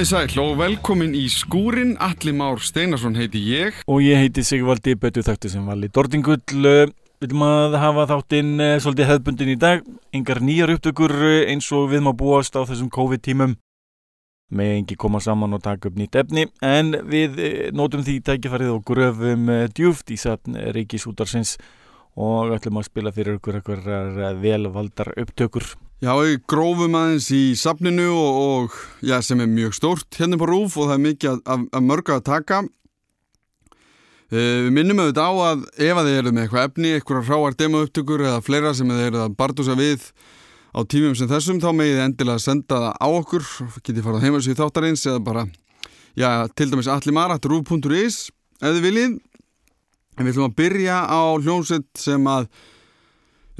Komið 0.00 0.32
sæl 0.32 0.40
og 0.40 0.54
velkomin 0.56 1.10
í 1.12 1.26
skúrin, 1.28 1.90
Alli 2.00 2.32
Már 2.32 2.62
Steinarsson 2.64 3.18
heiti 3.20 3.42
ég. 3.52 3.82
Og 3.84 3.98
ég 4.00 4.16
heiti 4.16 4.40
Sigvaldi 4.40 4.94
Bötu 4.96 5.20
Þöktu 5.20 5.50
sem 5.52 5.66
vali 5.68 5.90
Dordingull. 5.92 6.40
Við 6.40 6.94
viljum 7.20 7.44
að 7.44 7.76
hafa 7.82 8.06
þáttinn 8.08 8.54
eh, 8.64 8.78
svolítið 8.80 9.10
hefðbundin 9.10 9.50
í 9.52 9.58
dag. 9.60 9.82
Engar 10.16 10.40
nýjar 10.40 10.72
upptökur 10.72 11.12
eh, 11.18 11.50
eins 11.52 11.68
og 11.76 11.90
við 11.92 12.06
má 12.06 12.14
búast 12.16 12.56
á 12.56 12.64
þessum 12.64 12.88
COVID-tímum. 12.96 13.58
Með 14.56 14.72
engi 14.78 14.96
koma 15.04 15.20
saman 15.20 15.58
og 15.58 15.60
taka 15.68 15.92
upp 15.92 16.00
nýtt 16.00 16.16
efni. 16.22 16.46
En 16.64 16.96
við 17.12 17.36
eh, 17.36 17.68
nótum 17.76 18.00
því 18.08 18.16
tækifærið 18.30 18.72
og 18.78 18.88
gröfum 18.88 19.52
djúft 19.76 20.16
í 20.16 20.20
satn 20.24 20.56
Ríkis 20.78 21.04
útarsins 21.12 21.58
og 22.16 22.56
ætlum 22.56 22.80
að 22.80 22.88
spila 22.88 23.12
fyrir 23.12 23.36
okkur 23.36 23.60
eitthvað 23.60 24.40
velvaldar 24.40 25.12
upptökur. 25.20 25.68
Já, 26.00 26.14
við 26.16 26.38
grófum 26.48 26.94
aðeins 26.96 27.26
í 27.36 27.52
safninu 27.60 28.06
og, 28.08 28.36
og 28.40 28.76
já, 29.04 29.18
sem 29.20 29.40
er 29.44 29.50
mjög 29.52 29.74
stórt 29.76 30.16
hérna 30.16 30.38
på 30.40 30.46
rúf 30.48 30.78
og 30.80 30.86
það 30.88 30.94
er 30.94 31.02
mikið 31.04 31.34
að, 31.44 31.66
að 31.76 31.84
mörga 31.90 32.14
að 32.16 32.22
taka. 32.24 32.60
Uh, 34.30 34.64
við 34.64 34.70
minnum 34.78 35.02
auðvitað 35.02 35.28
á 35.28 35.32
að 35.50 35.66
ef 35.90 36.00
að 36.00 36.08
þið 36.08 36.16
eruð 36.22 36.34
með 36.38 36.46
eitthvað 36.46 36.70
efni, 36.70 36.94
eitthvað 36.96 37.28
ráar 37.28 37.58
demaupptökur 37.60 38.24
eða 38.30 38.40
fleira 38.46 38.72
sem 38.78 38.94
þið 38.94 39.04
eruð 39.10 39.26
að 39.26 39.36
bardusa 39.42 39.76
við 39.76 40.08
á 40.72 40.80
tímum 40.88 41.20
sem 41.20 41.30
þessum, 41.34 41.60
þá 41.60 41.68
megið 41.68 41.96
þið 41.98 42.04
endilega 42.06 42.46
senda 42.46 42.80
það 42.86 42.96
á 42.96 43.08
okkur, 43.20 43.46
getið 43.82 44.02
farað 44.08 44.26
heimasvíð 44.30 44.60
þáttarins 44.64 45.06
eða 45.10 45.24
bara, 45.28 45.46
já, 46.16 46.30
til 46.56 46.70
dæmis 46.72 46.92
allimarat.rúf.is 46.96 48.20
ef 48.56 48.70
þið 48.70 48.84
viljið. 48.88 49.20
En 50.16 50.24
við 50.24 50.32
ætlum 50.32 50.48
að 50.48 50.58
byrja 50.64 51.04
á 51.04 51.20
hljómsett 51.36 51.90
sem 52.08 52.24
að 52.38 52.48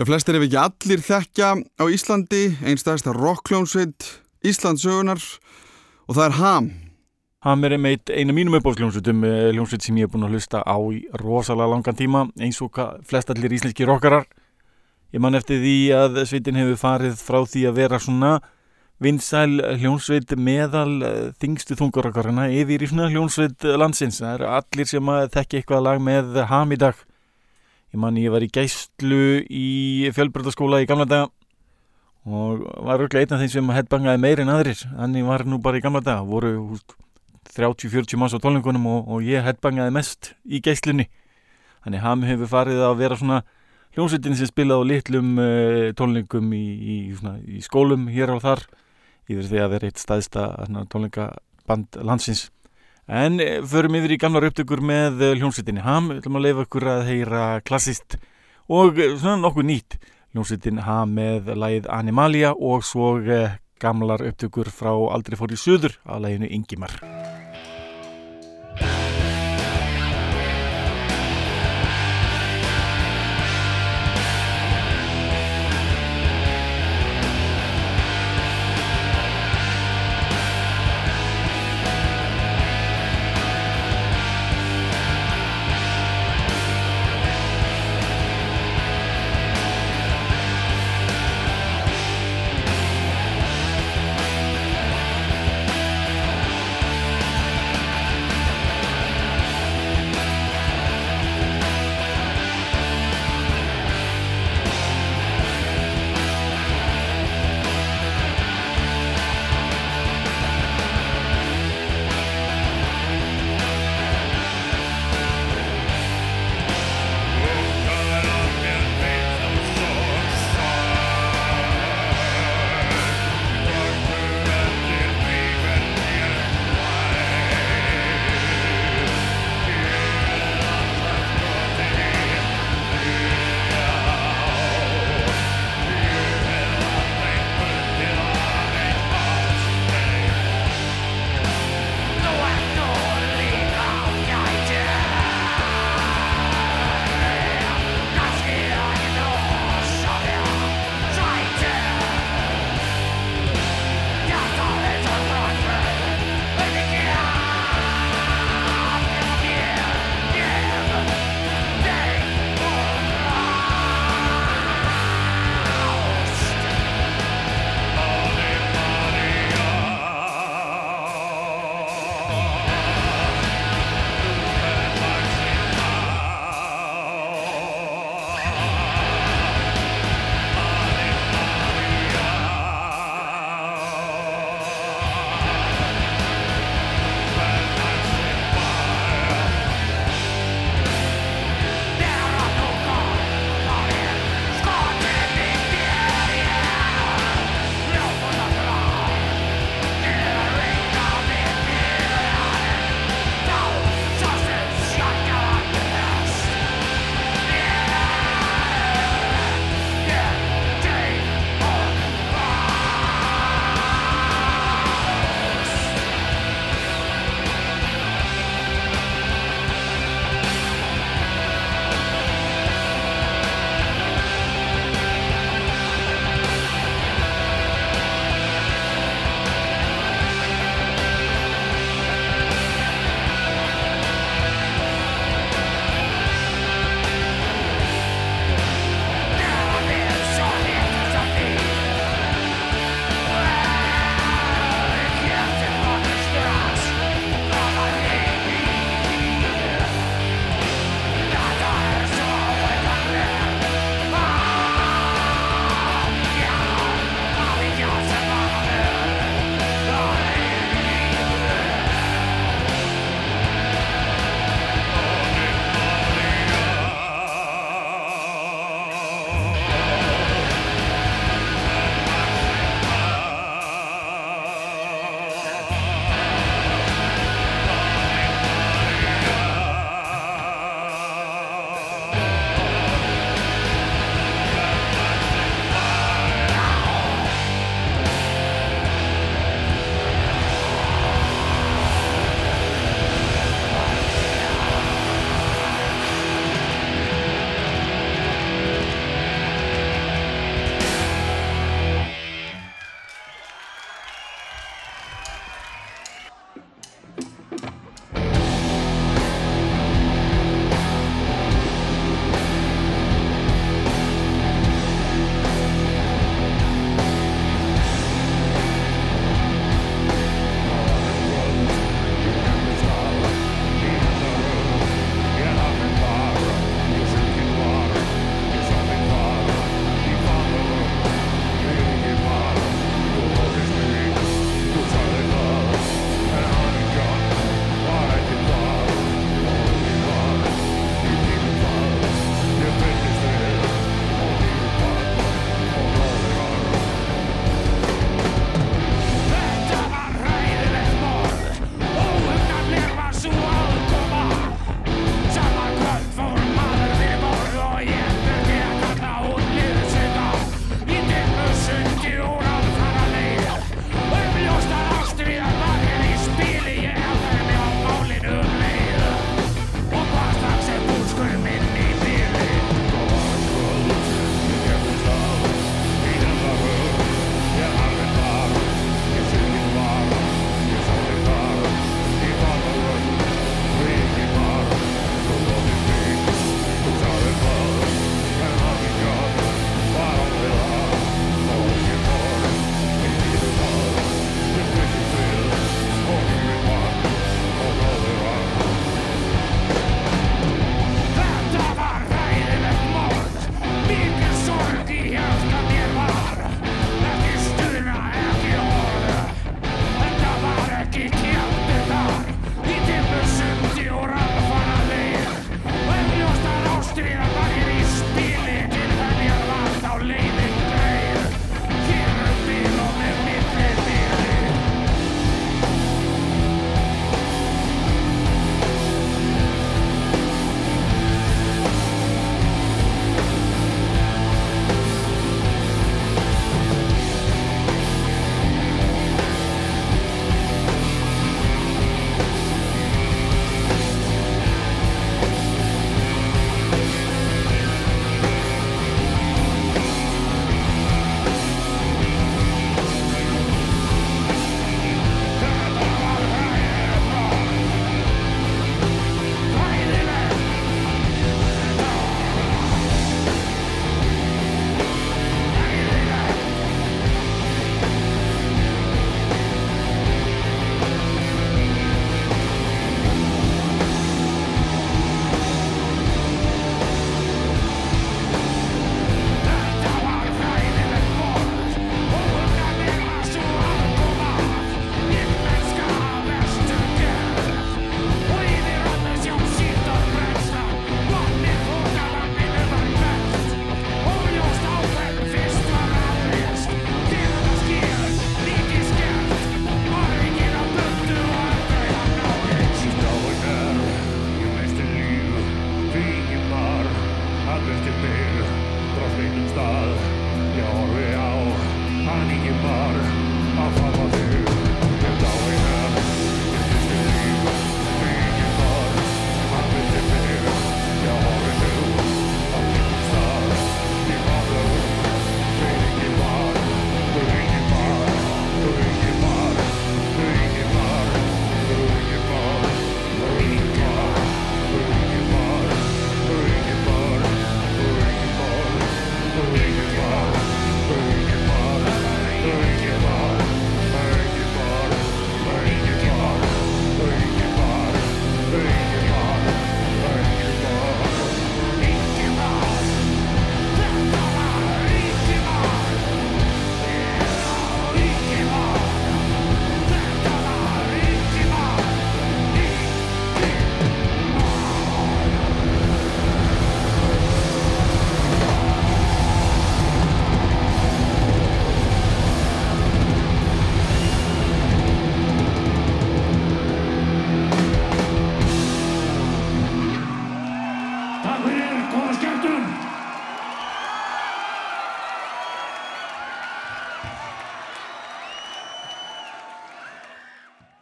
Já, 0.01 0.07
flestir 0.09 0.33
ef 0.39 0.45
ekki 0.47 0.57
allir 0.57 1.01
þekkja 1.05 1.49
á 1.61 1.85
Íslandi, 1.93 2.55
einstæðasta 2.65 3.13
rockljónsveit 3.13 4.07
Íslandsögunar 4.49 5.21
og 5.21 6.17
það 6.17 6.23
er 6.25 6.37
Ham. 6.39 6.69
Ham 7.45 7.67
er 7.69 7.75
einmitt 7.77 8.09
einu 8.09 8.33
mínum 8.33 8.57
uppáfsljónsveitum, 8.57 9.27
eh, 9.29 9.51
hljónsveit 9.53 9.85
sem 9.85 9.99
ég 10.01 10.09
er 10.09 10.13
búin 10.15 10.25
að 10.25 10.39
hlusta 10.39 10.63
á 10.65 10.81
í 10.89 11.03
rosalega 11.21 11.69
langan 11.69 11.99
tíma, 12.01 12.23
eins 12.41 12.63
og 12.65 12.81
flest 13.05 13.29
allir 13.29 13.53
íslenski 13.53 13.85
rockarar. 13.85 14.25
Ég 15.13 15.21
man 15.21 15.35
eftir 15.35 15.61
því 15.61 15.93
að 15.93 16.25
sveitin 16.25 16.57
hefur 16.57 16.81
farið 16.81 17.21
frá 17.21 17.45
því 17.45 17.69
að 17.69 17.77
vera 17.77 17.99
svona 18.01 18.41
vinsæl 19.05 19.61
hljónsveit 19.85 20.33
meðal 20.33 21.03
eh, 21.03 21.33
þingstu 21.37 21.77
þungarokkarina 21.77 22.49
yfir 22.49 22.81
í 22.81 22.89
svona 22.89 23.13
hljónsveit 23.13 23.69
landsins. 23.77 24.25
Það 24.25 24.35
eru 24.41 24.49
allir 24.49 24.87
sem 24.87 25.05
að 25.05 25.29
þekki 25.37 25.61
eitthvað 25.61 25.85
lag 25.85 26.01
með 26.01 26.47
Ham 26.49 26.73
í 26.73 26.81
dag. 26.81 26.97
Ég 27.91 27.99
man 27.99 28.19
ég 28.21 28.31
var 28.31 28.45
í 28.47 28.51
gæstlu 28.53 29.43
í 29.51 30.11
fjölbröldaskóla 30.15 30.83
í 30.83 30.89
gamla 30.91 31.09
daga 31.11 31.31
og 32.29 32.67
var 32.87 33.01
örglega 33.01 33.25
einn 33.25 33.35
af 33.35 33.41
þeim 33.43 33.53
sem 33.55 33.71
headbangaði 33.75 34.21
meir 34.23 34.43
en 34.43 34.53
aðrir. 34.53 34.83
Þannig 34.93 35.25
var 35.27 35.47
nú 35.49 35.59
bara 35.63 35.81
í 35.81 35.83
gamla 35.83 36.03
daga. 36.05 36.27
Voru 36.29 36.79
30-40 37.51 38.21
manns 38.21 38.37
á 38.37 38.39
tónleikunum 38.39 38.87
og, 38.87 39.09
og 39.09 39.25
ég 39.27 39.43
headbangaði 39.45 39.95
mest 39.97 40.35
í 40.47 40.61
gæstlunni 40.63 41.09
þannig 41.85 42.05
ham 42.05 42.25
hefur 42.29 42.51
farið 42.51 42.83
að 42.85 42.99
vera 43.01 43.19
svona 43.19 43.41
hljómsveitin 43.97 44.37
sem 44.39 44.51
spilaði 44.51 44.85
á 44.85 44.91
litlum 44.91 45.33
uh, 45.41 45.89
tónleikum 45.99 46.53
í, 46.55 46.65
í, 46.79 46.97
svona, 47.17 47.39
í 47.43 47.63
skólum 47.65 48.07
hér 48.13 48.35
og 48.37 48.45
þar 48.45 48.65
yfir 49.31 49.47
því 49.49 49.63
að 49.65 49.75
vera 49.75 49.91
eitt 49.91 50.03
staðista 50.03 50.47
tónleikaband 50.93 52.01
landsins 52.07 52.49
En 53.11 53.41
eh, 53.43 53.59
förum 53.67 53.97
yfir 53.99 54.13
í 54.15 54.19
gamlar 54.23 54.45
upptökur 54.47 54.79
með 54.87 55.23
eh, 55.27 55.33
hljómsveitinni 55.41 55.83
Ham, 55.83 56.13
við 56.13 56.21
ætlum 56.21 56.39
að 56.39 56.45
leifa 56.45 56.63
okkur 56.63 56.85
að 56.93 57.01
heyra 57.09 57.47
klassist 57.67 58.15
og 58.71 59.01
eh, 59.03 59.17
svona 59.19 59.41
nokkuð 59.43 59.67
nýtt 59.67 59.97
hljómsveitin 60.31 60.79
Ham 60.87 61.17
með 61.19 61.51
lægið 61.59 61.89
Animalia 61.91 62.55
og 62.55 62.87
svo 62.87 63.17
gamlar 63.83 64.23
upptökur 64.31 64.71
frá 64.71 64.93
Aldrei 65.11 65.41
fór 65.41 65.51
í 65.51 65.59
söður 65.59 65.99
að 66.07 66.29
læginu 66.29 66.53
Ingimar. 66.55 66.95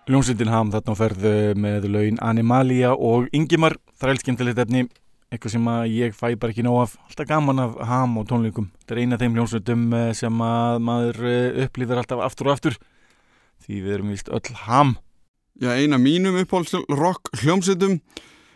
Ljónsveitin 0.09 0.49
ham 0.49 0.71
þarna 0.73 0.95
á 0.97 1.01
ferðu 1.03 1.31
með 1.61 1.87
laun 1.93 2.19
Animalia 2.25 2.95
og 2.97 3.27
Ingimar 3.37 3.75
skemmtilegt 4.01 4.57
efni 4.63 4.87
eitthvað 5.29 5.53
sem 5.53 5.67
að 5.69 5.91
ég 5.93 6.15
fæ 6.17 6.31
bara 6.41 6.55
ekki 6.55 6.65
nóg 6.65 6.79
af. 6.81 6.95
Alltaf 7.05 7.29
gaman 7.29 7.61
af 7.61 7.75
ham 7.85 8.15
og 8.17 8.25
tónleikum. 8.31 8.71
Þetta 8.81 8.95
er 8.95 9.01
eina 9.03 9.19
af 9.19 9.21
þeim 9.21 9.37
ljónsveitum 9.37 9.83
eh, 9.99 10.13
sem 10.17 10.41
að 10.41 10.79
maður 10.87 11.19
eh, 11.29 11.59
upplýðir 11.67 12.01
alltaf 12.01 12.23
aftur 12.25 12.49
og 12.49 12.55
aftur 12.55 12.79
því 13.67 13.83
við 13.85 13.99
erum 13.99 14.15
vist 14.15 14.33
öll 14.33 14.57
ham. 14.65 14.95
Já, 15.61 15.75
eina 15.77 16.01
mínum 16.01 16.41
uppáhaldsrock 16.41 17.29
hljómsveitum 17.43 17.99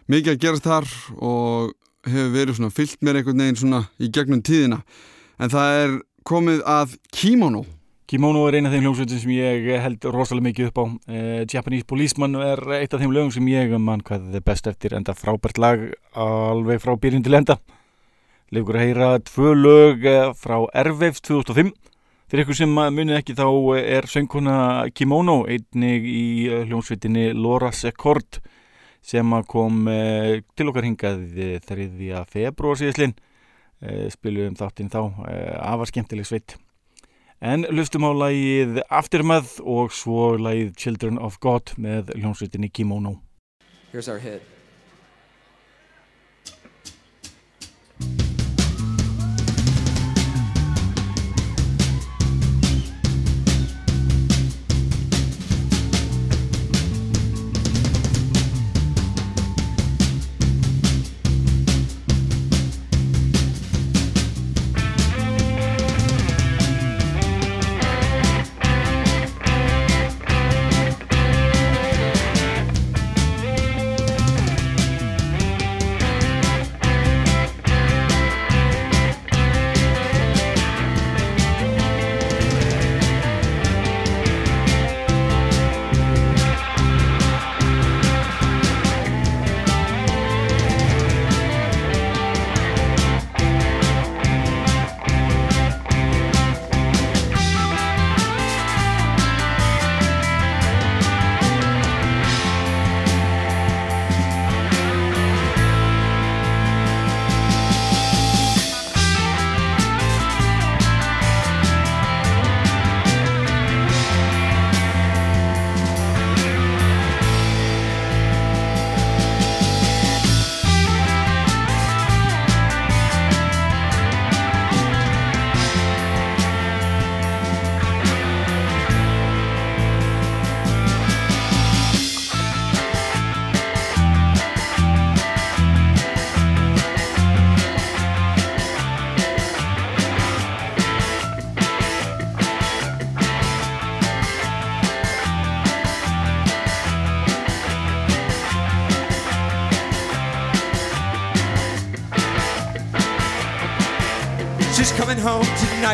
mikið 0.09 0.33
að 0.33 0.43
gerast 0.47 0.71
þar 0.71 0.89
og 1.21 1.77
hefur 2.09 2.33
verið 2.33 2.63
svona 2.63 2.73
fyllt 2.73 3.05
mér 3.05 3.21
einhvern 3.21 3.45
veginn 3.45 3.61
svona 3.61 3.85
í 4.01 4.09
gegnum 4.09 4.41
tíðina. 4.41 4.81
En 5.37 5.53
það 5.53 5.85
er 5.85 6.01
komið 6.25 6.65
að 6.65 6.97
Kimono 7.13 7.67
Kimono 8.13 8.43
er 8.45 8.59
eina 8.59 8.69
af 8.69 8.75
þeim 8.75 8.83
hljómsveitum 8.85 9.21
sem 9.23 9.31
ég 9.33 9.67
held 9.81 10.03
rosalega 10.13 10.45
mikið 10.45 10.67
upp 10.69 10.81
á. 10.83 10.85
Uh, 10.85 11.37
Japanese 11.49 11.87
Policeman 11.89 12.35
er 12.45 12.61
eitt 12.77 12.93
af 12.93 13.01
þeim 13.01 13.13
lögum 13.17 13.31
sem 13.33 13.47
ég 13.49 13.71
mann 13.81 14.03
hvað 14.05 14.35
er 14.37 14.43
best 14.45 14.67
eftir 14.69 14.93
enda 14.99 15.15
frábært 15.17 15.57
lag 15.57 15.87
alveg 16.13 16.83
frá 16.83 16.93
byrjun 17.01 17.23
til 17.25 17.39
enda. 17.39 17.55
Legur 18.53 18.77
að 18.77 18.85
heyra 18.85 19.07
tvö 19.25 19.55
lög 19.57 20.05
eh, 20.05 20.29
frá 20.37 20.59
Erveifs 20.77 21.25
2005 21.25 21.71
fyrir 22.29 22.45
ykkur 22.45 22.59
sem 22.59 22.75
munið 22.77 23.17
ekki 23.17 23.37
þá 23.39 23.47
er 23.81 24.09
söngkona 24.13 24.57
Kimono 24.93 25.39
einnig 25.49 26.05
í 26.05 26.25
eh, 26.51 26.67
hljómsveitinni 26.67 27.31
Laura 27.33 27.71
Secord 27.73 28.43
sem 29.01 29.33
kom 29.49 29.89
uh, 29.89 30.37
til 30.53 30.69
okkar 30.69 30.85
hingað 30.85 31.25
3. 31.65 31.89
februar 32.29 32.77
síðastlinn 32.77 33.17
uh, 33.17 34.05
spilum 34.13 34.61
þáttinn 34.61 34.93
þá 34.93 35.01
afar 35.73 35.89
skemmtileg 35.89 36.29
sveit 36.29 36.59
En 37.43 37.65
lustum 37.75 38.05
á 38.07 38.15
lægið 38.15 38.77
Aftermath 38.87 39.57
og 39.67 39.91
svo 39.91 40.37
lægið 40.39 40.77
Children 40.79 41.19
of 41.19 41.41
God 41.43 41.73
með 41.75 42.13
hljómsveitinni 42.15 42.71
Kimono. 42.71 43.17
Here's 43.91 44.07
our 44.07 44.23
hit. 44.23 44.52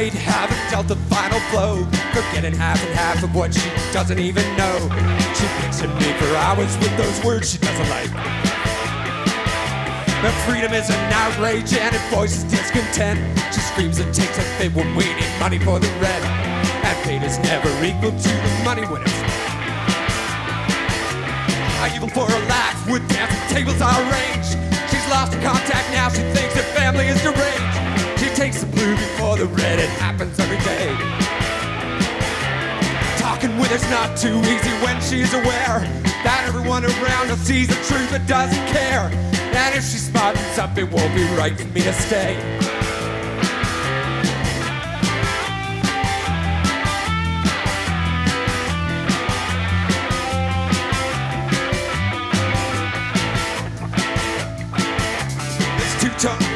Having 0.06 0.58
dealt 0.70 0.86
the 0.86 0.96
final 1.10 1.40
blow. 1.50 1.84
Forgetting 2.14 2.54
half 2.54 2.80
and 2.86 2.94
half 2.94 3.22
of 3.24 3.34
what 3.34 3.52
she 3.52 3.68
doesn't 3.92 4.18
even 4.18 4.44
know. 4.56 4.78
She 5.34 5.44
at 5.82 5.90
me 5.98 6.12
for 6.14 6.30
hours 6.36 6.70
with 6.78 6.96
those 6.96 7.24
words 7.24 7.50
she 7.50 7.58
doesn't 7.58 7.90
like. 7.90 8.10
But 10.22 10.30
freedom 10.46 10.72
is 10.72 10.88
an 10.90 11.12
outrage 11.12 11.74
and 11.74 11.94
it 11.94 12.02
voices 12.14 12.44
discontent. 12.44 13.18
She 13.52 13.60
screams 13.60 13.98
and 13.98 14.14
takes 14.14 14.38
a 14.38 14.42
fit 14.58 14.72
when 14.72 14.94
we 14.94 15.02
need 15.02 15.32
money 15.40 15.58
for 15.58 15.80
the 15.80 15.90
rent. 15.98 16.24
And 16.86 16.96
fate 17.04 17.22
is 17.22 17.38
never 17.40 17.68
equal 17.84 18.12
to 18.12 18.28
the 18.28 18.52
money 18.64 18.86
winners. 18.86 19.18
I 21.82 21.90
even 21.94 22.10
for 22.10 22.26
a 22.26 22.40
laugh 22.46 22.78
with 22.86 23.02
dancing 23.08 23.54
tables 23.54 23.80
are 23.82 23.98
arranged. 24.06 24.54
She's 24.90 25.06
lost 25.10 25.34
her 25.34 25.42
contact 25.42 25.90
now, 25.90 26.08
she 26.08 26.22
thinks 26.34 26.54
her 26.54 26.62
family 26.74 27.06
is 27.06 27.20
deranged 27.22 27.77
takes 28.38 28.60
the 28.60 28.66
blue 28.66 28.94
before 28.94 29.36
the 29.36 29.46
red. 29.46 29.80
It 29.80 29.88
happens 29.98 30.38
every 30.38 30.58
day. 30.58 30.94
Talking 33.18 33.58
with 33.58 33.72
her's 33.72 33.82
not 33.90 34.16
too 34.16 34.38
easy 34.46 34.70
when 34.84 35.00
she's 35.02 35.34
aware 35.34 35.80
that 36.22 36.44
everyone 36.46 36.84
around 36.84 37.30
her 37.30 37.36
sees 37.36 37.66
the 37.66 37.74
truth 37.88 38.08
but 38.12 38.24
doesn't 38.28 38.64
care. 38.68 39.10
And 39.58 39.74
if 39.74 39.82
she 39.82 39.98
smartens 39.98 40.56
up, 40.56 40.78
it 40.78 40.84
won't 40.84 41.12
be 41.16 41.24
right 41.34 41.58
for 41.58 41.66
me 41.66 41.82
to 41.82 41.92
stay. 41.92 42.38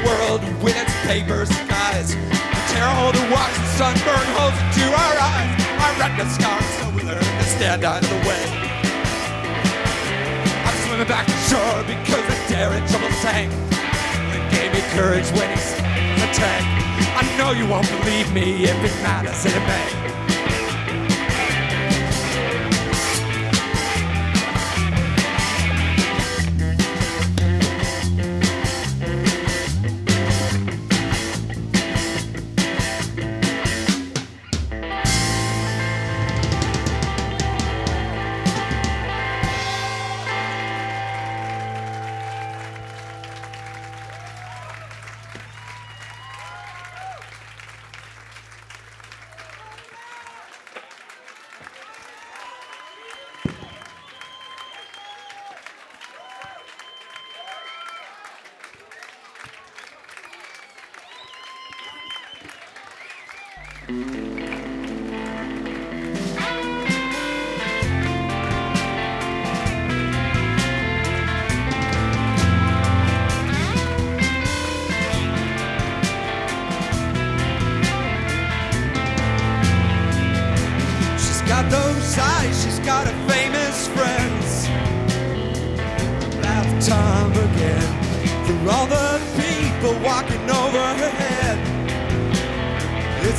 World 0.05 0.43
with 0.63 0.77
its 0.77 0.93
paper 1.07 1.47
skies 3.13 3.25
Tear 3.25 3.25
a 3.25 3.29
hole 3.29 3.29
to 3.29 3.33
watch 3.33 3.55
the 3.55 3.67
sunburn 3.77 4.27
holes 4.37 4.59
into 4.63 4.85
our 4.93 5.17
eyes. 5.21 5.53
Our 5.83 6.01
retina 6.01 6.31
scars 6.31 6.65
so 6.65 6.91
we 6.91 7.03
learn 7.03 7.21
to 7.21 7.45
stand 7.45 7.85
out 7.85 8.03
of 8.03 8.09
the 8.09 8.29
way. 8.29 8.45
I'm 10.65 10.77
swimming 10.87 11.09
back 11.09 11.27
to 11.27 11.39
shore 11.49 11.83
because 11.85 12.25
the 12.27 12.39
daring 12.49 12.87
trouble 12.87 13.11
sank 13.21 13.53
It 14.33 14.51
gave 14.51 14.73
me 14.73 14.81
courage 14.95 15.31
when 15.33 15.49
he 15.51 15.61
in 15.61 16.21
the 16.21 16.31
tank 16.33 16.65
I 17.17 17.23
know 17.37 17.53
you 17.53 17.67
won't 17.69 17.89
believe 17.89 18.33
me 18.33 18.65
if 18.65 18.77
it 18.85 19.03
matters 19.03 19.45
and 19.45 19.55
it 19.55 19.67
may 19.67 20.22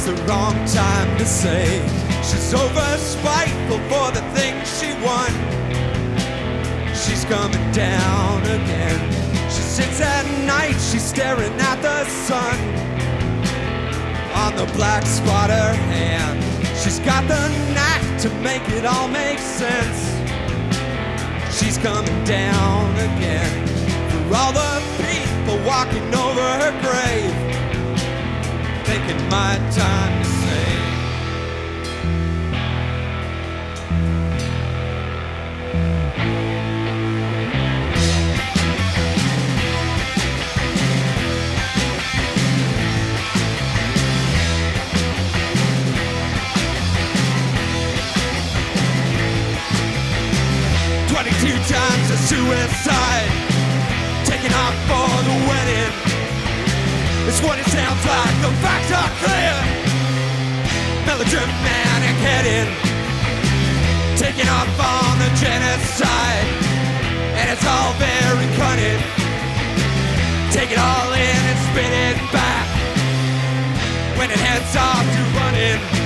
It's 0.05 0.19
the 0.19 0.27
wrong 0.27 0.53
time 0.65 1.17
to 1.17 1.25
say 1.25 1.79
she's 2.17 2.53
over 2.53 2.97
spiteful 2.97 3.79
for 3.87 4.11
the 4.11 4.21
things 4.35 4.67
she 4.77 4.91
won. 4.99 5.31
She's 6.93 7.23
coming 7.23 7.71
down 7.71 8.41
again. 8.43 8.99
She 9.49 9.61
sits 9.61 10.01
at 10.01 10.25
night, 10.45 10.73
she's 10.73 11.05
staring 11.05 11.53
at 11.53 11.81
the 11.81 12.03
sun 12.03 12.59
on 14.35 14.57
the 14.57 14.69
black 14.73 15.05
spot 15.05 15.49
her 15.49 15.73
hand. 15.73 16.43
She's 16.83 16.99
got 16.99 17.25
the 17.29 17.47
knack 17.73 18.03
to 18.23 18.29
make 18.41 18.67
it 18.75 18.83
all 18.83 19.07
make 19.07 19.39
sense. 19.39 20.03
She's 21.57 21.77
coming 21.77 22.25
down 22.25 22.91
again 22.95 23.67
for 24.09 24.35
all 24.35 24.51
the 24.51 24.83
people 24.97 25.65
walking 25.65 26.13
over 26.13 26.43
her 26.59 26.73
grave, 26.83 27.31
thinking 28.93 29.27
my 29.27 29.57
time 29.71 30.21
to 30.21 30.29
say. 30.29 30.65
Twenty-two 51.07 51.57
times 51.73 52.11
a 52.11 52.17
suicide, 52.17 53.31
taking 54.25 54.53
off 54.53 54.75
for 54.85 55.23
the 55.23 55.47
wedding. 55.49 56.02
It's 57.25 57.41
what 57.41 57.57
it 57.57 57.65
sounds 57.71 58.03
like. 58.05 58.35
The 58.43 58.51
facts 58.59 58.91
are 58.91 59.11
clear. 59.23 59.55
Melodramatic 61.07 62.17
heading, 62.19 62.69
taking 64.17 64.49
off 64.49 64.67
on 64.79 65.19
the 65.19 65.31
genocide, 65.39 66.47
and 67.39 67.49
it's 67.49 67.65
all 67.65 67.93
very 67.95 68.47
cunning. 68.59 69.01
Take 70.51 70.71
it 70.71 70.79
all 70.79 71.13
in 71.13 71.41
and 71.49 71.59
spit 71.71 71.91
it 71.91 72.17
back 72.31 72.67
when 74.17 74.29
it 74.29 74.39
heads 74.39 74.75
off 74.75 75.03
to 75.03 75.23
running. 75.39 76.02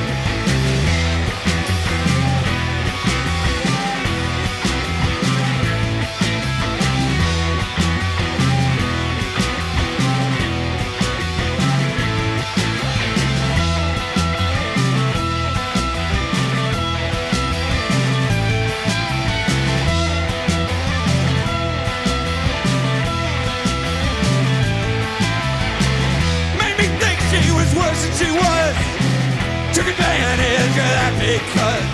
Took 29.88 29.96
advantage 29.96 30.76
of 30.76 30.90
that 31.00 31.16
because 31.16 31.88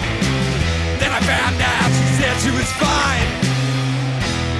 then 0.98 1.14
I 1.14 1.22
found 1.30 1.62
out 1.62 1.90
she 1.94 2.06
said 2.18 2.34
she 2.42 2.50
was 2.50 2.66
fine. 2.82 3.30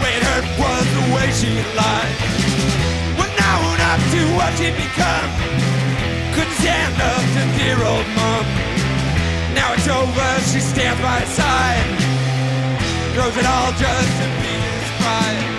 It 0.06 0.22
hurt 0.22 0.46
was 0.62 0.86
the 0.94 1.06
way 1.18 1.26
she 1.34 1.50
lied. 1.74 2.14
Well, 3.18 3.34
now 3.34 3.58
own 3.58 3.82
up 3.90 3.98
to 4.14 4.22
what 4.38 4.54
she'd 4.54 4.78
become. 4.78 5.30
Couldn't 6.38 6.58
stand 6.62 6.94
up 7.02 7.26
to 7.34 7.42
dear 7.58 7.82
old 7.82 8.06
mom. 8.14 8.46
Now 9.58 9.74
it's 9.74 9.90
over, 9.90 10.30
she 10.54 10.62
stands 10.62 11.02
by 11.02 11.26
his 11.26 11.34
side. 11.34 11.90
Throws 13.18 13.34
it 13.34 13.50
all 13.50 13.74
just 13.74 14.14
to 14.22 14.28
be 14.46 14.54
his 14.62 14.90
pride. 15.02 15.53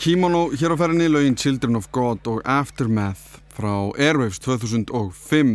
Kimono 0.00 0.46
hér 0.56 0.72
á 0.72 0.80
ferðinni 0.80 1.10
lögin 1.12 1.34
Children 1.36 1.76
of 1.76 1.90
God 1.92 2.24
og 2.30 2.38
Aftermath 2.48 3.42
frá 3.52 3.92
Airwaves 4.00 4.38
2005 4.40 5.50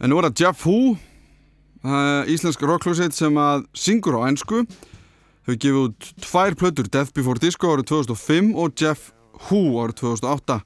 en 0.00 0.08
nú 0.08 0.16
er 0.16 0.30
það 0.30 0.40
Jeff 0.40 0.62
Hu 0.64 0.76
uh, 0.94 2.22
íslensk 2.24 2.64
rockljóseit 2.64 3.12
sem 3.12 3.36
að 3.36 3.66
syngur 3.76 4.16
á 4.16 4.30
ennsku 4.30 4.62
þau 4.64 5.52
gefið 5.52 5.76
út 5.82 6.08
tvær 6.24 6.56
plötur 6.56 6.88
Death 6.88 7.12
Before 7.12 7.42
Disco 7.42 7.74
árið 7.74 7.90
2005 7.92 8.48
og 8.56 8.80
Jeff 8.80 9.10
Hu 9.50 9.60
árið 9.82 9.98
2008 10.06 10.56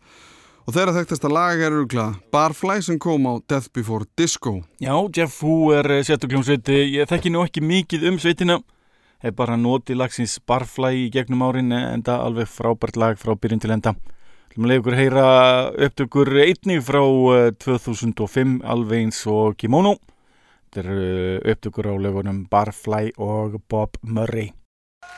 og 0.62 0.78
þeirra 0.78 0.94
þekktasta 1.00 1.32
lag 1.34 1.58
er 1.58 1.74
öruglega 1.74 2.14
Barfly 2.30 2.78
sem 2.78 3.00
kom 3.02 3.26
á 3.26 3.42
Death 3.42 3.74
Before 3.74 4.06
Disco. 4.14 4.60
Já, 4.78 4.94
Jeff 5.10 5.42
Hu 5.42 5.74
er 5.74 5.90
setugljómsveiti, 6.06 6.78
ég 6.94 7.10
þekki 7.10 7.34
nú 7.34 7.42
ekki 7.42 7.64
mikið 7.74 8.06
um 8.12 8.22
sveitina 8.22 8.60
hef 9.24 9.36
bara 9.38 9.56
notið 9.56 9.98
lagsins 10.02 10.36
Barfly 10.44 11.06
í 11.06 11.12
gegnum 11.12 11.44
árin 11.46 11.72
en 11.72 12.02
það 12.04 12.24
alveg 12.26 12.50
frábært 12.52 12.98
lag 13.00 13.20
frá 13.20 13.32
byrjun 13.32 13.62
til 13.62 13.72
enda. 13.72 13.94
Þú 14.52 14.68
leið 14.68 14.80
ykkur 14.82 14.96
heyra 14.98 15.28
upptökur 15.86 16.28
einnig 16.44 16.82
frá 16.86 17.00
2005 17.64 18.58
alveg 18.62 19.06
eins 19.06 19.22
og 19.30 19.56
Kimono. 19.58 19.96
Þetta 20.68 20.84
er 20.84 21.48
upptökur 21.54 21.88
á 21.90 21.94
lögunum 21.96 22.44
Barfly 22.52 23.14
og 23.16 23.56
Bob 23.70 23.96
Murray. 24.02 24.52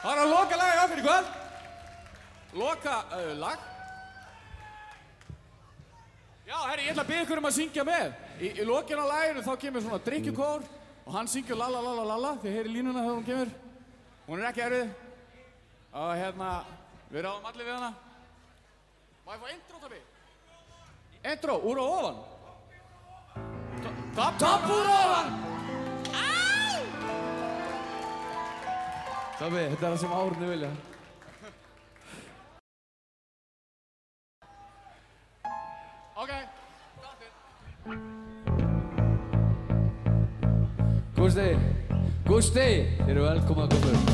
Það 0.03 0.12
er 0.14 0.23
að 0.23 0.33
loka 0.37 0.61
lagi 0.62 0.81
okkur 0.85 1.03
í 1.03 1.07
kvöld. 1.09 1.35
Loka 2.57 2.97
uh, 3.11 3.35
lag. 3.42 3.69
Já, 6.47 6.57
herri, 6.71 6.87
ég 6.87 6.95
ætla 6.95 7.03
að 7.03 7.11
byrja 7.11 7.27
ykkur 7.27 7.42
um 7.42 7.51
að 7.51 7.57
syngja 7.59 7.85
með. 7.85 8.11
Í, 8.38 8.55
í 8.55 8.64
lokin 8.71 9.03
á 9.03 9.07
laginu 9.11 9.42
þá 9.42 9.55
kemur 9.61 9.83
svona 9.83 10.03
drikkjukór 10.07 10.66
og 11.07 11.14
hann 11.19 11.29
syngur 11.31 11.59
la 11.59 11.69
la 11.75 11.83
la 11.83 11.95
la 11.99 12.11
la 12.14 12.21
la. 12.23 12.35
Þið 12.40 12.61
heyri 12.61 12.77
línuna 12.79 13.03
þegar 13.03 13.16
hún 13.19 13.27
kemur 13.27 13.55
Hún 14.27 14.41
er 14.43 14.49
ekki 14.51 14.62
erfið. 14.65 14.89
Og 15.97 16.12
hérna, 16.19 16.51
við 17.12 17.27
ráðum 17.27 17.47
allir 17.51 17.69
við 17.69 17.77
hana. 17.77 17.91
Má 19.27 19.31
ég 19.37 19.43
fá 19.43 19.53
intro, 19.53 19.79
Tabi? 19.83 20.01
Intro, 21.33 21.55
úr 21.71 21.79
og 21.83 21.93
ofan. 21.99 22.19
Topp, 24.17 24.39
topp 24.43 24.67
úr 24.75 24.91
og 24.91 24.99
ofan! 25.05 25.29
Tabi, 29.37 29.62
þetta 29.71 29.87
er 29.87 29.91
það 29.93 29.99
sem 30.01 30.12
árunni 30.17 30.51
vilja. 30.51 30.75
Ok, 36.17 36.31
Gústi, 41.17 41.51
Gústi, 42.27 42.62
þið 42.99 43.11
eru 43.12 43.23
velkoma 43.23 43.65
að 43.69 43.75
koma 43.77 43.93
upp. 43.95 44.12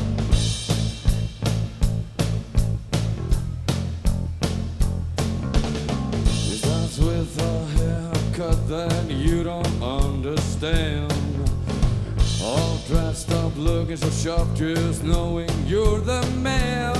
With 7.03 7.41
a 7.41 7.65
haircut 7.73 8.59
that 8.69 9.09
you 9.09 9.43
don't 9.43 9.81
understand. 9.81 11.11
All 12.43 12.77
dressed 12.87 13.31
up, 13.33 13.51
looking 13.57 13.97
so 13.97 14.09
sharp, 14.11 14.47
just 14.53 15.03
knowing 15.03 15.49
you're 15.65 15.99
the 15.99 16.21
man. 16.37 16.93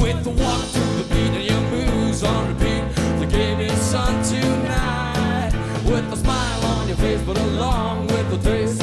With 0.00 0.24
the 0.24 0.30
walk 0.30 0.64
to 0.72 0.84
the 0.96 1.04
beat 1.12 1.36
and 1.36 1.44
your 1.44 1.60
moves 1.70 2.24
on 2.24 2.48
repeat, 2.48 2.84
the 3.20 3.26
game 3.26 3.60
is 3.60 3.94
on 3.94 4.22
tonight. 4.24 5.52
With 5.84 6.10
a 6.10 6.16
smile 6.16 6.64
on 6.64 6.88
your 6.88 6.96
face, 6.96 7.20
but 7.26 7.38
along 7.38 8.06
with 8.06 8.30
the 8.30 8.38
taste 8.38 8.82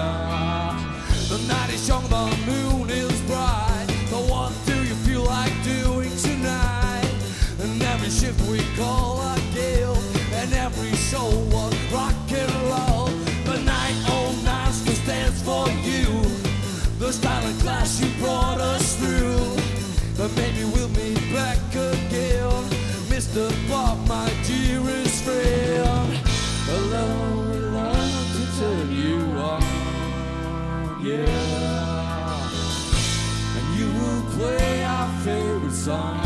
song, 35.81 36.21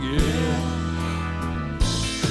yeah. 0.00 0.56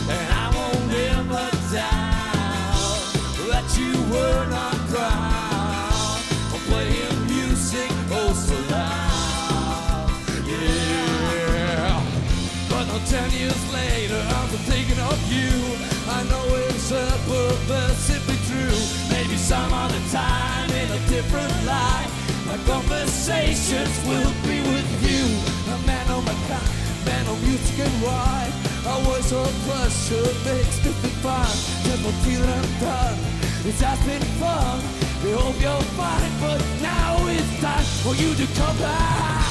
And 0.09 0.27
I 0.33 0.45
won't 0.57 0.91
ever 1.13 1.47
doubt 1.69 3.13
that 3.49 3.65
you 3.77 3.93
were 4.09 4.45
not 4.49 4.73
proud 4.89 6.17
of 6.55 6.61
playing 6.65 7.19
music 7.29 7.91
oh 8.09 8.33
so 8.33 8.57
loud, 8.73 10.09
yeah. 10.49 12.01
But 12.69 12.87
now 12.87 12.99
ten 13.05 13.29
years 13.29 13.63
later, 13.71 14.19
I'm 14.33 14.49
thinking 14.65 14.97
of 14.97 15.19
you. 15.31 15.53
I 16.09 16.23
know 16.31 16.45
it's 16.65 16.89
a 16.89 17.05
that's 17.67 17.99
simply 17.99 18.39
true. 18.49 18.81
Maybe 19.11 19.37
some 19.37 19.71
other 19.71 20.01
time 20.09 20.71
in 20.71 20.89
a 20.89 20.99
different 21.07 21.53
life, 21.65 22.09
my 22.47 22.57
conversations 22.65 23.93
will 24.07 24.33
be 24.41 24.57
with 24.61 24.89
you. 25.05 25.46
On 26.17 26.25
my 26.25 26.33
man 27.05 27.25
music 27.43 27.85
and 27.85 27.93
rhyme. 28.01 28.51
A 28.87 29.01
voice 29.03 29.31
of 29.31 29.51
pleasure 29.65 30.33
makes 30.45 30.83
me 30.83 30.91
feel 30.91 31.11
fine. 31.21 31.57
Just 31.85 32.01
don't 32.01 32.19
feel 32.25 32.43
I'm 32.43 32.79
done. 32.79 33.19
It 33.63 33.75
has 33.85 33.99
been 34.03 34.23
fun. 34.41 34.81
We 35.23 35.31
hope 35.33 35.61
you're 35.61 35.81
fine, 35.93 36.31
but 36.41 36.59
now 36.81 37.17
it's 37.27 37.61
time 37.61 37.85
for 38.01 38.15
you 38.15 38.33
to 38.33 38.47
come 38.55 38.77
back. 38.79 39.46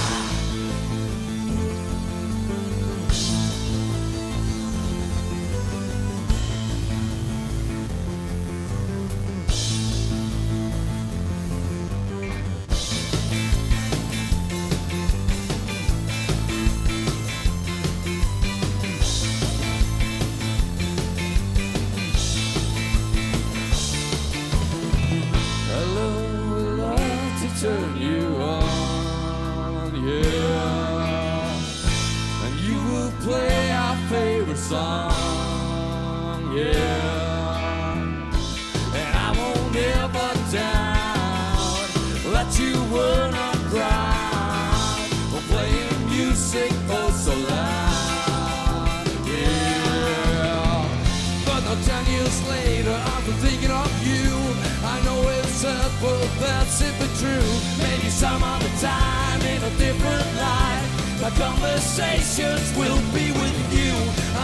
Conversations 61.97 62.77
will 62.77 63.01
be 63.17 63.33
with 63.33 63.59
you. 63.73 63.93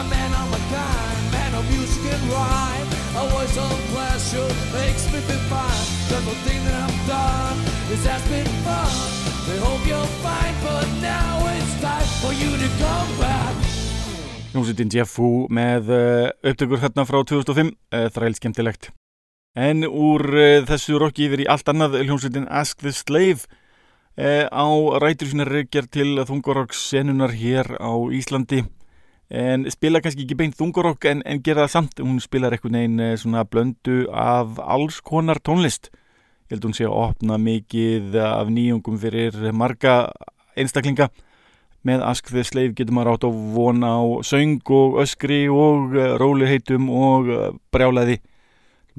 A 0.00 0.04
man 0.08 0.32
of 0.32 0.46
my 0.50 0.60
kind, 0.72 1.32
man 1.32 1.52
of 1.54 1.64
music 1.70 2.04
and 2.12 2.24
rhyme. 2.32 2.88
A 3.12 3.28
voice 3.28 3.56
of 3.58 3.76
pleasure 3.92 4.48
makes 4.72 5.04
me 5.12 5.20
feel 5.20 5.44
fine. 5.52 5.84
There's 6.08 6.24
no 6.24 6.32
thing 6.46 6.64
that 6.64 6.88
I've 6.88 7.00
done. 7.06 7.56
This 7.90 8.06
has 8.06 8.22
been 8.32 8.48
fun. 8.64 8.92
They 9.46 9.58
hope 9.60 9.84
you're 9.86 10.12
fine, 10.24 10.56
but 10.64 10.88
now 11.02 11.44
it's 11.52 11.74
time 11.80 12.08
for 12.24 12.32
you 12.32 12.56
to 12.56 12.68
come 12.80 13.10
back. 13.20 13.54
Hljómsveitin 14.52 14.88
Jeff 14.88 15.18
Wu 15.18 15.46
með 15.52 15.92
uh, 15.92 16.32
upptökur 16.48 16.80
hérna 16.80 17.04
frá 17.08 17.20
2005, 17.24 17.72
uh, 17.92 18.08
þræl 18.12 18.36
skemmtilegt. 18.36 18.92
En 19.56 19.84
úr 19.84 20.24
uh, 20.32 20.64
þessu 20.68 20.96
rocki 21.00 21.28
yfir 21.28 21.44
í 21.44 21.48
allt 21.52 21.68
annað 21.68 22.00
hljómsveitin 22.00 22.48
Ask 22.48 22.80
the 22.80 22.92
Slave 22.96 23.44
á 24.18 24.66
rætur 25.00 25.30
sína 25.30 25.46
reykjar 25.48 25.86
til 25.88 26.20
þungorokks 26.28 26.80
senunar 26.90 27.32
hér 27.32 27.78
á 27.80 27.92
Íslandi. 28.12 28.62
En 29.32 29.64
spila 29.72 30.02
kannski 30.04 30.26
ekki 30.26 30.36
beint 30.36 30.58
þungorokk 30.58 31.06
en, 31.08 31.22
en 31.24 31.40
gera 31.40 31.64
það 31.64 31.72
samt. 31.72 32.00
Hún 32.04 32.20
spilar 32.20 32.52
eitthvað 32.52 32.74
neginn 32.76 33.00
uh, 33.00 33.16
svona 33.16 33.46
blöndu 33.48 34.04
af 34.12 34.60
alls 34.60 35.00
konar 35.00 35.40
tónlist. 35.40 35.88
Ég 36.50 36.58
held 36.58 36.66
hún 36.68 36.76
sé 36.76 36.84
að 36.84 36.98
opna 37.00 37.38
mikið 37.40 38.18
af 38.20 38.52
nýjungum 38.52 38.98
fyrir 39.00 39.38
marga 39.56 40.10
einstaklinga 40.52 41.08
með 41.82 42.04
Ask 42.04 42.28
the 42.28 42.44
Slave 42.44 42.76
getur 42.76 42.92
maður 42.92 43.14
átt 43.14 43.24
á 43.24 43.30
von 43.32 43.80
á 43.80 43.96
söng 44.28 44.60
og 44.68 45.00
öskri 45.00 45.46
og 45.48 45.96
uh, 45.96 46.12
róliheitum 46.20 46.92
og 46.92 47.32
brjálaði 47.72 48.20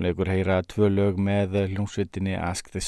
leikur 0.02 0.32
heyra 0.34 0.63
tvö 0.65 0.89
lög 0.89 1.21
með 1.21 1.60
hljómsveitinni 1.69 2.34
Ask 2.34 2.73
the 2.73 2.82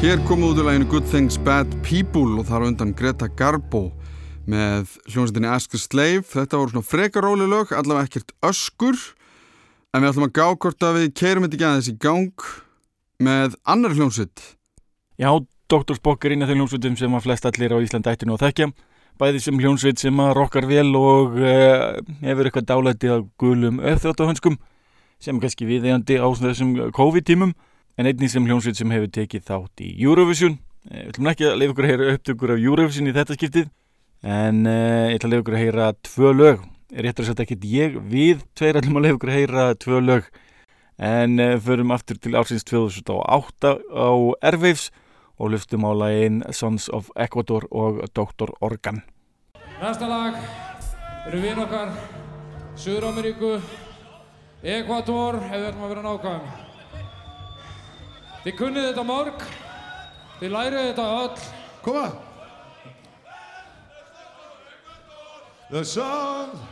Hér 0.00 0.16
komum 0.24 0.46
við 0.46 0.54
út 0.54 0.58
í 0.62 0.64
læginu 0.64 0.86
Good 0.88 1.08
Things 1.10 1.36
Bad 1.44 1.74
People 1.84 2.38
og 2.40 2.46
þar 2.48 2.62
á 2.64 2.68
undan 2.70 2.94
Greta 2.96 3.26
Garbo 3.36 3.90
með 4.48 4.94
hljómsveitinni 5.12 5.50
Ask 5.52 5.76
a 5.76 5.80
Slave. 5.82 6.22
Þetta 6.24 6.56
voru 6.56 6.72
svona 6.72 6.88
frekar 6.88 7.26
róli 7.28 7.44
lög, 7.44 7.74
allavega 7.76 8.08
ekkert 8.08 8.32
öskur. 8.48 8.96
En 9.92 10.00
við 10.00 10.14
ætlum 10.14 10.26
að 10.30 10.32
gá 10.40 10.46
hvort 10.64 10.88
að 10.88 10.96
við 10.96 11.12
keirum 11.20 11.44
þetta 11.44 11.58
ekki 11.58 11.68
aðeins 11.68 11.92
í 11.92 11.96
gang 12.00 12.46
með 13.28 13.60
annar 13.68 13.98
hljómsveit. 13.98 14.46
Já, 15.20 15.30
Dr. 15.68 16.00
Spock 16.00 16.24
er 16.24 16.32
eina 16.32 16.48
af 16.48 16.54
þeim 16.54 16.62
hljómsveitum 16.62 16.96
sem 16.96 17.20
að 17.20 17.26
flest 17.28 17.52
allir 17.52 17.76
á 17.76 17.84
Íslandi 17.84 18.14
ættinu 18.16 18.38
að 18.38 18.46
þekkja 18.48 18.72
bæði 19.20 19.44
sem 19.44 19.60
hljómsveit 19.60 20.00
sem 20.00 20.24
að 20.24 20.36
rockar 20.40 20.70
vel 20.70 20.94
og 20.96 21.36
uh, 21.36 22.00
hefur 22.24 22.48
eitthvað 22.48 22.70
dálæti 22.72 23.12
af 23.12 23.28
gulum 23.36 23.84
öðþjóttahönskum 23.84 24.56
sem 25.20 25.36
er 25.36 25.44
kannski 25.44 25.68
viðeigandi 25.68 26.16
á 26.16 26.28
þessum 26.40 26.78
COVID-tímum 26.96 27.52
en 28.00 28.08
einnig 28.08 28.30
sem 28.32 28.46
hljómsveit 28.48 28.78
sem 28.78 28.92
hefur 28.94 29.10
tekið 29.12 29.42
þátt 29.44 29.82
í 29.84 29.90
Eurovision. 30.00 30.56
Eh, 30.88 31.02
Við 31.04 31.08
ætlum 31.12 31.30
ekki 31.34 31.46
að 31.50 31.56
leiða 31.60 31.72
ykkur 31.74 31.86
að 31.86 31.90
heyra 31.92 32.12
upptökur 32.14 32.52
af 32.54 32.62
Eurovision 32.64 33.10
í 33.10 33.16
þetta 33.16 33.36
skiptið 33.36 33.66
en 34.20 34.62
uh, 34.68 35.08
ég 35.10 35.18
ætla 35.18 35.28
að 35.28 35.32
leiða 35.34 35.42
ykkur 35.44 35.56
að 35.56 35.64
heyra 35.64 35.88
tvö 36.08 36.30
lög. 36.36 36.62
Réttur 36.90 37.24
að 37.24 37.28
setja 37.30 37.44
ekkert 37.44 37.66
ég 37.68 37.98
við 38.10 38.46
tveir 38.56 38.78
ætlum 38.80 38.96
að 38.96 39.04
leiða 39.04 39.18
ykkur 39.18 39.32
að 39.32 39.36
heyra 39.36 39.66
tvö 39.84 40.00
lög. 40.06 40.30
En 41.10 41.36
uh, 41.44 41.52
förum 41.60 41.92
aftur 41.96 42.20
til 42.20 42.32
ársins 42.40 42.64
2008 42.68 43.74
á 43.92 44.10
Airwaves 44.48 44.88
og 45.36 45.52
luftum 45.52 45.84
á 45.84 45.92
lagin 45.92 46.40
Sons 46.56 46.88
of 46.88 47.12
Ecuador 47.20 47.68
og 47.68 48.00
Dr. 48.16 48.54
Organ. 48.64 49.04
Næsta 49.80 50.08
lag 50.08 50.40
eru 51.28 51.44
vinn 51.44 51.60
okkar 51.60 51.92
Suður-Ameríku 52.80 53.58
Ekvator, 54.60 55.40
ef 55.48 55.56
við 55.56 55.70
ætlum 55.70 55.86
að 55.86 55.94
vera 55.96 56.08
nákvæm 56.08 56.69
Þið 58.40 58.54
kunnið 58.56 58.86
þetta 58.90 59.04
mörg 59.04 59.42
Þið 60.40 60.52
lærið 60.54 60.86
þetta 60.88 61.06
öll. 61.20 61.40
Koma. 61.84 62.04
The 65.70 65.84
sons 65.84 66.68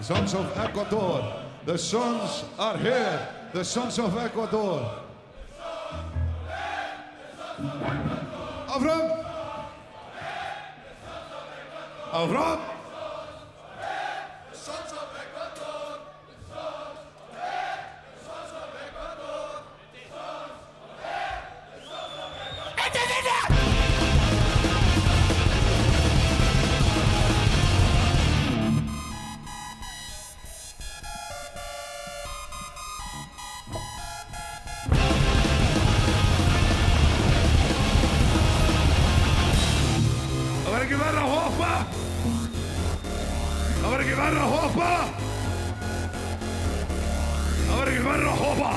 Sons 0.00 0.34
of 0.34 0.56
Ecuador. 0.56 1.24
The 1.64 1.78
sons 1.78 2.44
are 2.58 2.76
here. 2.78 3.28
The 3.52 3.64
sons 3.64 3.98
of 3.98 4.16
Ecuador. 4.16 5.02
Áfram 8.68 9.10
Áfram 12.12 12.75
Það 44.26 44.34
var 47.70 47.90
ekki 47.92 48.02
verra 48.02 48.30
að 48.32 48.40
hoppa 48.42 48.70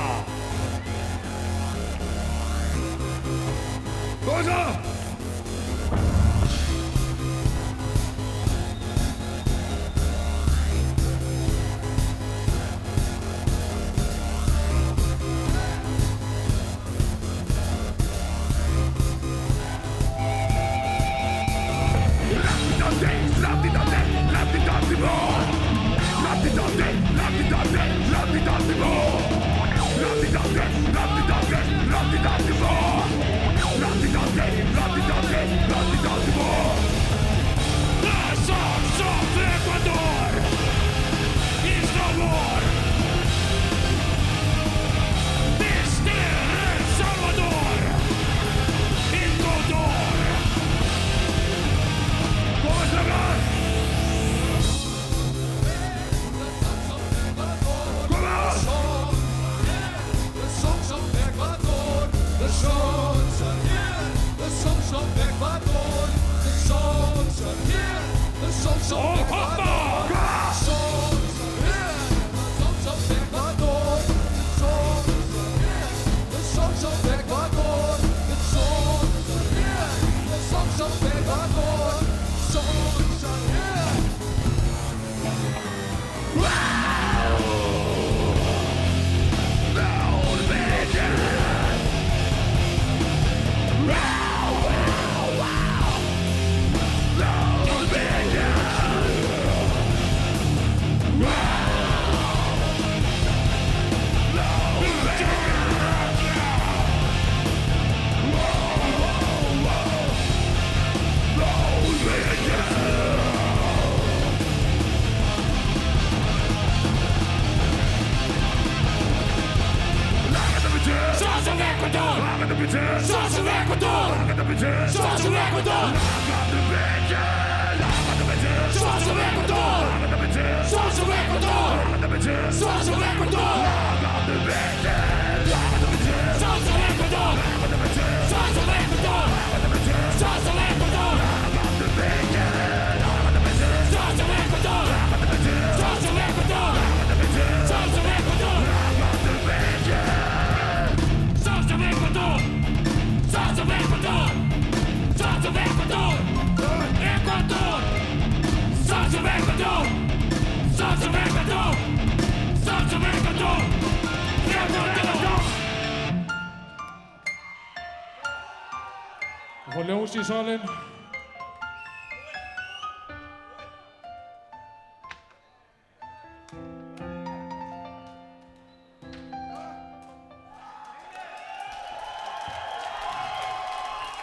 salin. 170.40 170.60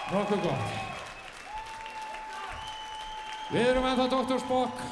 Nokkuð 0.08 0.42
gott. 0.42 0.76
Við 3.52 3.68
erum 3.68 3.86
ennþá 3.86 4.08
Dr. 4.12 4.40
Spock. 4.42 4.86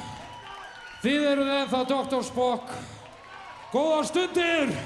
Þið 1.02 1.24
eruð 1.32 1.54
ennþá 1.56 1.80
Dr. 1.90 2.22
Spock. 2.24 2.76
Góðar 3.72 4.06
stundir! 4.12 4.76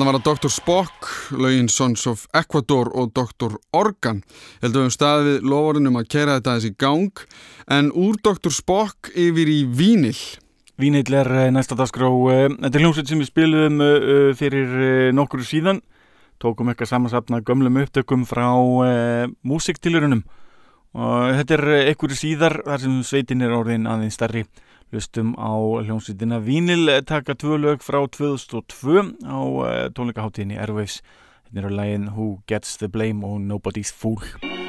Þannig 0.00 0.14
var 0.14 0.16
það 0.16 0.28
Dr. 0.30 0.50
Spock, 0.54 1.08
lögin 1.36 1.66
Sons 1.68 2.06
of 2.08 2.22
Ecuador 2.32 2.88
og 2.96 3.10
Dr. 3.12 3.58
Organ. 3.76 4.22
Ég 4.24 4.62
held 4.62 4.70
að 4.70 4.78
við 4.78 4.86
höfum 4.86 4.94
staðið 4.94 5.26
við 5.28 5.48
loforinn 5.52 5.90
um 5.90 5.98
að 6.00 6.06
kera 6.14 6.36
þetta 6.38 6.54
aðeins 6.54 6.68
í 6.70 6.70
gang. 6.80 7.20
En 7.76 7.90
úr 7.92 8.16
Dr. 8.24 8.54
Spock 8.56 9.10
yfir 9.12 9.50
í 9.52 9.58
Vínil. 9.68 10.16
Vínill 10.80 11.18
er 11.20 11.28
eh, 11.42 11.50
næsta 11.52 11.76
dagskrá. 11.76 12.08
eh, 12.32 12.48
Þetta 12.48 12.80
er 12.80 12.86
hljómsveit 12.86 13.12
sem 13.12 13.20
við 13.20 13.28
spilum 13.28 13.84
uh, 13.84 14.32
fyrir 14.40 15.12
nokkru 15.20 15.44
síðan. 15.44 15.82
Tókum 16.40 16.72
eitthvað 16.72 16.94
samansapna 16.94 17.44
gömlum 17.44 17.76
upptökum 17.84 18.24
frá 18.24 18.48
músiktilurunum. 19.44 20.24
Þetta 20.96 21.54
er 21.54 21.66
eh, 21.76 21.88
einhverju 21.92 22.16
síðar 22.18 22.62
þar 22.64 22.82
sem 22.82 22.96
sveitin 23.04 23.44
er 23.44 23.52
orðin 23.54 23.84
aðeins 23.84 24.16
starri. 24.16 24.48
Hlustum 24.90 25.36
á 25.38 25.54
hljómsveitina 25.86 26.40
Vínil 26.42 26.88
eh, 26.90 27.02
taka 27.06 27.36
tvö 27.38 27.60
lög 27.62 27.78
frá 27.86 28.02
2002 28.10 29.22
á 29.22 29.38
uh, 29.38 29.86
tónleikaháttíðinni 29.94 30.58
Airwaves. 30.58 30.98
Þetta 31.46 31.62
eru 31.62 31.70
lægin 31.78 32.08
Who 32.16 32.40
Gets 32.50 32.74
the 32.82 32.90
Blame 32.90 33.22
og 33.22 33.38
Nobody's 33.38 33.94
Fool. 33.94 34.59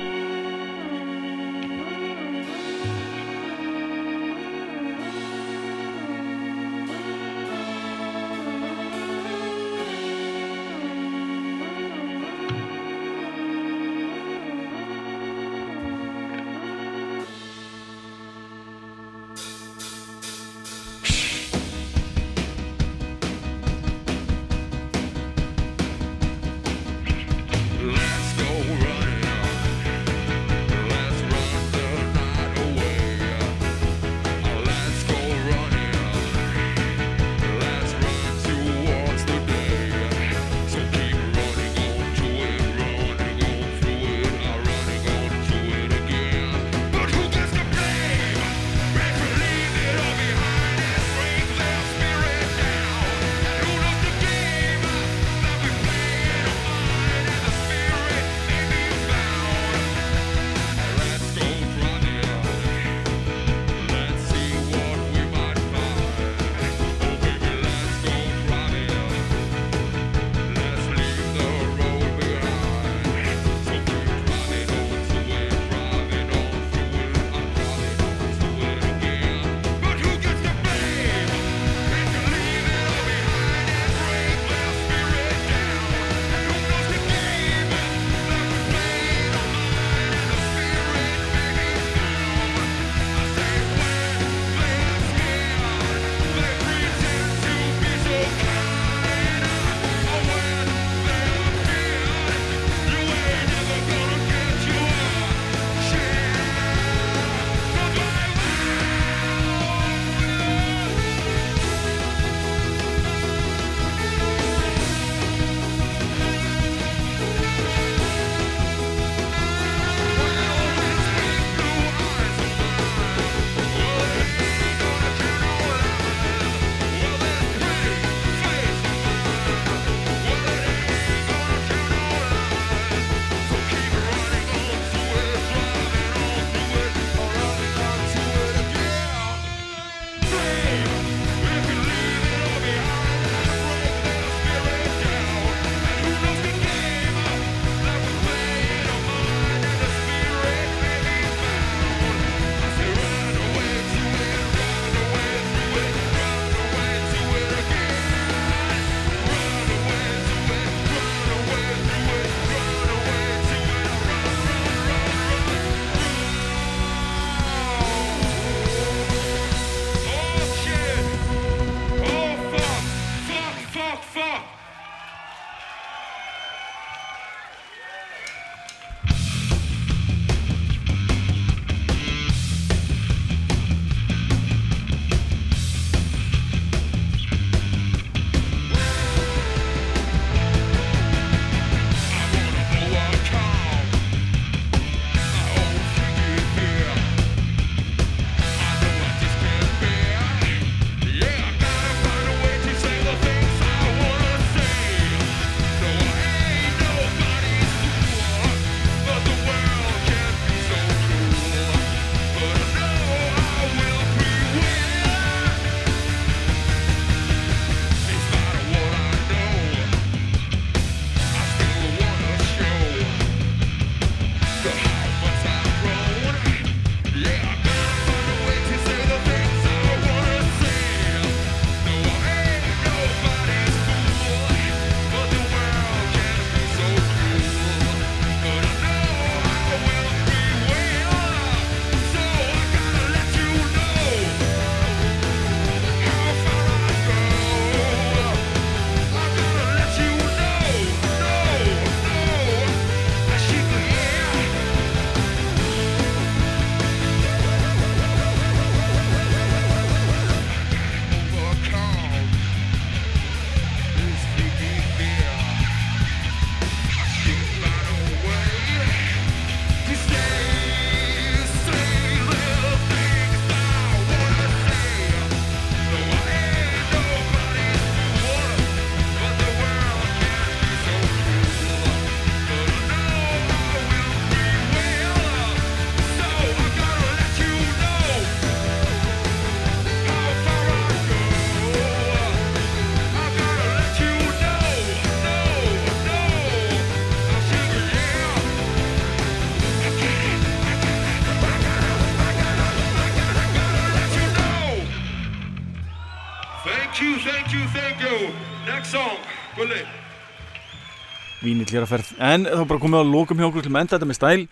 Hér 311.76 311.86
að 311.88 311.94
ferð. 311.96 312.12
En 312.20 312.46
þá 312.50 312.64
bara 312.70 312.84
komið 312.84 313.02
á 313.02 313.12
lokum 313.12 313.42
hjá 313.42 313.48
okkur 313.50 313.66
til 313.66 313.74
að 313.74 313.82
enda 313.82 313.98
þetta 313.98 314.10
með 314.12 314.20
stæl. 314.20 314.48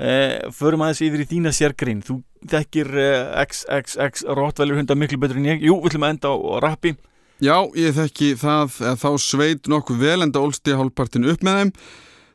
Eh, 0.00 0.34
Förum 0.56 0.82
aðeins 0.86 1.02
yfir 1.04 1.22
í 1.24 1.28
þína 1.28 1.52
sérgrein. 1.52 2.02
Þú 2.06 2.20
þekkir 2.48 2.90
eh, 2.96 3.44
XXX 3.44 4.24
Rottweiler 4.38 4.80
hunda 4.80 4.96
miklu 4.96 5.18
betur 5.20 5.40
en 5.40 5.48
ég. 5.50 5.64
Jú, 5.66 5.76
við 5.82 5.92
ætlum 5.92 6.06
að 6.08 6.14
enda 6.16 6.32
á, 6.32 6.36
á 6.40 6.56
rappi. 6.64 6.94
Já, 7.40 7.56
ég 7.76 7.94
þekki 7.96 8.34
það 8.40 8.78
að 8.90 8.96
þá 9.00 9.10
sveit 9.24 9.68
nokkuð 9.72 10.00
vel 10.04 10.20
enda 10.26 10.42
ólsti 10.44 10.76
hálfpartin 10.76 11.28
upp 11.32 11.44
með 11.44 11.60
þeim. 11.60 11.74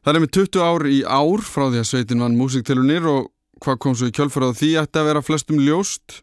Það 0.06 0.18
er 0.18 0.22
með 0.22 0.32
20 0.38 0.64
ár 0.66 0.86
í 0.90 1.00
ár 1.06 1.44
frá 1.46 1.66
því 1.70 1.82
að 1.82 1.90
sveitin 1.90 2.22
vann 2.22 2.38
músiktilunir 2.38 3.06
og 3.10 3.28
hvað 3.66 3.78
kom 3.82 3.96
svo 3.98 4.10
í 4.10 4.14
kjölfarað 4.14 4.58
því 4.60 4.72
ætti 4.82 5.02
að 5.02 5.10
vera 5.10 5.26
flestum 5.26 5.62
ljóst. 5.62 6.20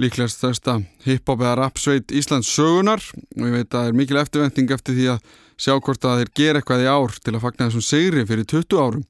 Líklegast 0.00 0.42
þesta 0.42 0.76
hip-hop 1.04 1.42
eða 1.42 1.56
rap 1.58 1.78
sveit 1.82 2.14
Íslands 2.14 2.50
sögunar 2.54 3.02
og 3.02 3.42
ég 3.46 3.56
veit 3.58 3.66
að 3.68 3.74
það 3.74 3.88
er 3.90 3.98
mikil 3.98 4.20
eftirvending 4.22 4.70
eftir 4.76 4.96
því 4.96 5.08
að 5.14 5.34
sjá 5.60 5.76
hvort 5.76 6.08
að 6.08 6.22
þeir 6.22 6.32
gera 6.40 6.60
eitthvað 6.60 6.84
í 6.86 6.88
ár 6.88 7.18
til 7.20 7.34
að 7.34 7.44
fagna 7.44 7.68
þessum 7.68 7.84
sigri 7.84 8.24
fyrir 8.28 8.48
20 8.48 8.80
árum. 8.80 9.04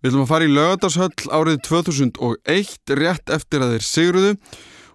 Við 0.00 0.10
ætlum 0.10 0.24
að 0.24 0.30
fara 0.32 0.46
í 0.46 0.54
lögadarshöll 0.54 1.30
árið 1.36 1.60
2001 1.66 2.96
rétt 3.00 3.32
eftir 3.36 3.64
að 3.64 3.76
þeir 3.76 3.86
sigruðu 3.90 4.34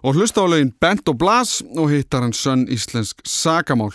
og 0.02 0.18
hlusta 0.18 0.42
á 0.42 0.50
lögin 0.50 0.74
Bent 0.82 1.10
og 1.10 1.18
Blas 1.18 1.60
og 1.76 1.90
hittar 1.92 2.24
hann 2.24 2.34
sönn 2.34 2.68
íslensk 2.70 3.22
sakamál. 3.28 3.92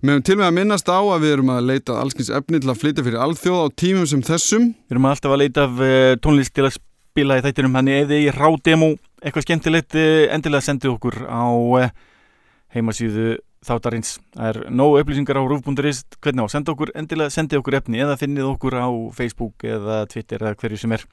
Við 0.00 0.14
hefum 0.14 0.24
til 0.24 0.36
með 0.40 0.46
að 0.46 0.56
minnast 0.56 0.88
á 0.88 0.96
að 0.96 1.26
við 1.26 1.34
erum 1.34 1.52
að 1.52 1.66
leita 1.68 1.98
allskins 2.00 2.32
efni 2.32 2.60
til 2.60 2.72
að 2.72 2.80
flytja 2.80 3.04
fyrir 3.04 3.20
alþjóð 3.20 3.60
á 3.60 3.76
tímum 3.82 4.06
sem 4.08 4.22
þessum. 4.24 4.70
Við 4.88 4.96
erum 4.96 5.08
alltaf 5.10 5.34
að 5.34 5.42
leita 5.42 5.66
af 5.68 5.82
uh, 5.84 6.14
tónlist 6.24 6.54
til 6.56 6.64
að 6.64 6.78
spila 6.78 7.36
í 7.36 7.44
þættinum 7.44 7.76
ef 7.82 8.08
þið 8.08 8.16
í 8.16 8.32
rádemo 8.36 8.88
eitthvað 9.20 9.44
skemmtilegt 9.44 9.98
uh, 10.00 10.24
endilega 10.32 10.64
sendið 10.64 10.94
okkur 10.94 11.20
á 11.28 11.44
uh, 11.52 11.92
heimasíðu 12.72 13.36
þáttarins. 13.66 14.16
Það 14.36 14.48
er 14.50 14.60
nógu 14.72 15.02
upplýsingar 15.02 15.40
á 15.40 15.44
rúf.is 15.44 16.04
hvernig 16.20 16.42
á 16.42 16.46
að 16.46 16.54
senda 16.54 16.72
okkur, 16.74 16.92
endilega 16.96 17.34
sendið 17.34 17.60
okkur 17.60 17.78
efni 17.80 18.00
eða 18.00 18.16
finnið 18.20 18.52
okkur 18.54 18.78
á 18.80 18.88
Facebook 19.16 19.66
eða 19.68 20.02
Twitter 20.10 20.40
eða 20.42 20.56
hverju 20.60 20.80
sem 20.80 20.96
er. 20.96 21.04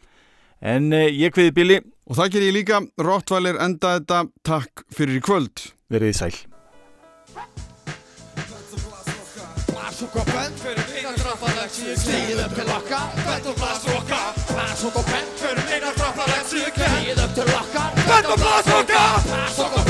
En 0.61 0.91
uh, 0.95 1.05
ég 1.05 1.35
kveði 1.35 1.53
Billy, 1.53 1.81
Og 2.07 2.15
það 2.15 2.29
ger 2.33 2.43
ég 2.47 2.53
líka, 2.55 2.77
Rottweiler 3.03 3.57
enda 3.59 3.97
þetta, 3.97 4.21
takk 4.47 4.85
fyrir 4.95 5.19
í 5.19 5.23
kvöld. 5.23 5.73
verið 5.91 6.13
sæl. 6.15 6.35
Blas 9.67 9.99
og 10.03 10.13
bent 10.29 10.61
fyrir 10.61 10.93
eina 10.95 11.11
drapalexi 11.17 11.95
Stíð 11.97 12.41
upp 12.45 12.55
til 12.55 12.71
okkar, 12.77 13.07
bent 13.27 13.49
og 13.51 13.55
blas 13.59 13.87
okkar 13.95 14.39
Blas 14.51 14.83
og 14.87 14.99
bent 15.09 15.41
fyrir 15.41 15.73
eina 15.75 15.93
drapalexi 15.97 16.63
Stíð 16.69 17.23
upp 17.25 17.35
til 17.41 17.53
okkar, 17.59 17.91
bent 18.07 18.31
og 18.31 18.39
blas 18.45 18.73
okkar 18.79 19.86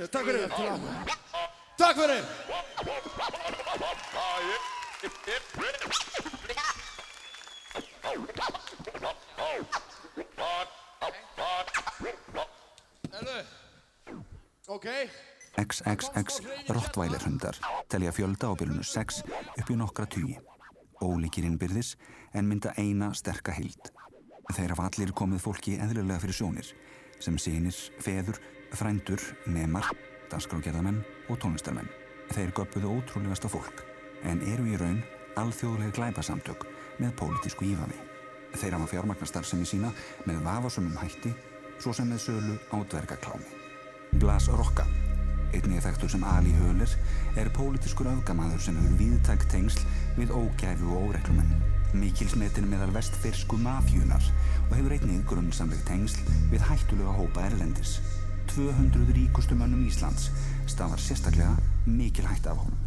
Takk 0.00 0.24
fyrir 0.24 0.48
Takk 1.76 1.96
fyrir 1.96 2.24
XXX 15.60 16.40
Rottweiler 16.68 17.20
hundar 17.20 17.58
telja 17.88 18.12
fjölda 18.12 18.48
á 18.48 18.56
byrjunu 18.56 18.80
6 18.82 19.20
upp 19.28 19.68
í 19.68 19.76
nokkra 19.76 20.06
tugi. 20.08 20.38
Ólíkir 21.04 21.44
innbyrðis 21.44 21.98
en 22.32 22.48
mynda 22.48 22.72
eina 22.80 23.10
sterka 23.12 23.52
hild. 23.52 23.92
Þeir 24.48 24.72
hafa 24.72 24.88
allir 24.88 25.12
komið 25.12 25.44
fólki 25.44 25.76
eðlilega 25.76 26.22
fyrir 26.24 26.38
sjónir 26.38 26.72
sem 27.20 27.36
sinir, 27.36 27.76
feður, 28.00 28.40
frændur, 28.76 29.22
nemar, 29.46 29.90
danskrágerðamenn 30.30 31.02
og 31.28 31.40
tónlistarmenn. 31.42 31.90
Þeir 32.30 32.52
göpuðu 32.54 32.92
ótrúlegasta 32.98 33.50
fólk 33.50 33.82
en 34.28 34.42
eru 34.52 34.68
í 34.70 34.76
raun 34.78 35.00
alþjóðlega 35.40 35.96
glæpasamtök 35.96 36.66
með 37.00 37.14
pólitísku 37.18 37.66
ífafi. 37.70 37.98
Þeir 38.58 38.76
hafa 38.76 38.90
fjármagnastarfsemi 38.90 39.66
sína 39.68 39.92
með 40.26 40.42
vafasumum 40.46 40.98
hætti 41.00 41.32
svo 41.80 41.94
sem 41.96 42.10
með 42.10 42.24
sölu 42.26 42.56
á 42.74 42.76
dvergaklámi. 42.92 43.46
Blas 44.20 44.48
Rokka, 44.50 44.84
einnig 45.54 45.82
þekktur 45.84 46.10
sem 46.12 46.24
Ali 46.26 46.52
Höler, 46.58 46.94
er 47.38 47.50
pólitískur 47.56 48.10
öfgamaður 48.10 48.62
sem 48.66 48.78
hefur 48.80 48.98
viðtækt 48.98 49.50
tengsl 49.54 49.84
við 50.18 50.34
ógæfu 50.34 50.90
og 50.90 51.10
óreklumenn. 51.10 51.54
Mikilsmetin 51.96 52.68
meðal 52.70 52.92
vestfirsku 52.94 53.58
mafjunar 53.58 54.22
og 54.68 54.76
hefur 54.76 54.94
einnig 54.94 55.24
grunnsamleg 55.30 55.82
tengsl 55.88 56.22
við 56.52 56.66
hættulega 56.68 57.16
hópa 57.16 57.46
erlendis. 57.48 57.98
200 58.56 59.12
ríkustu 59.14 59.54
mönnum 59.54 59.86
Íslands 59.86 60.30
stafar 60.66 60.98
sérstaklega 60.98 61.56
mikil 61.86 62.26
hætta 62.26 62.50
af 62.50 62.56
honum. 62.56 62.78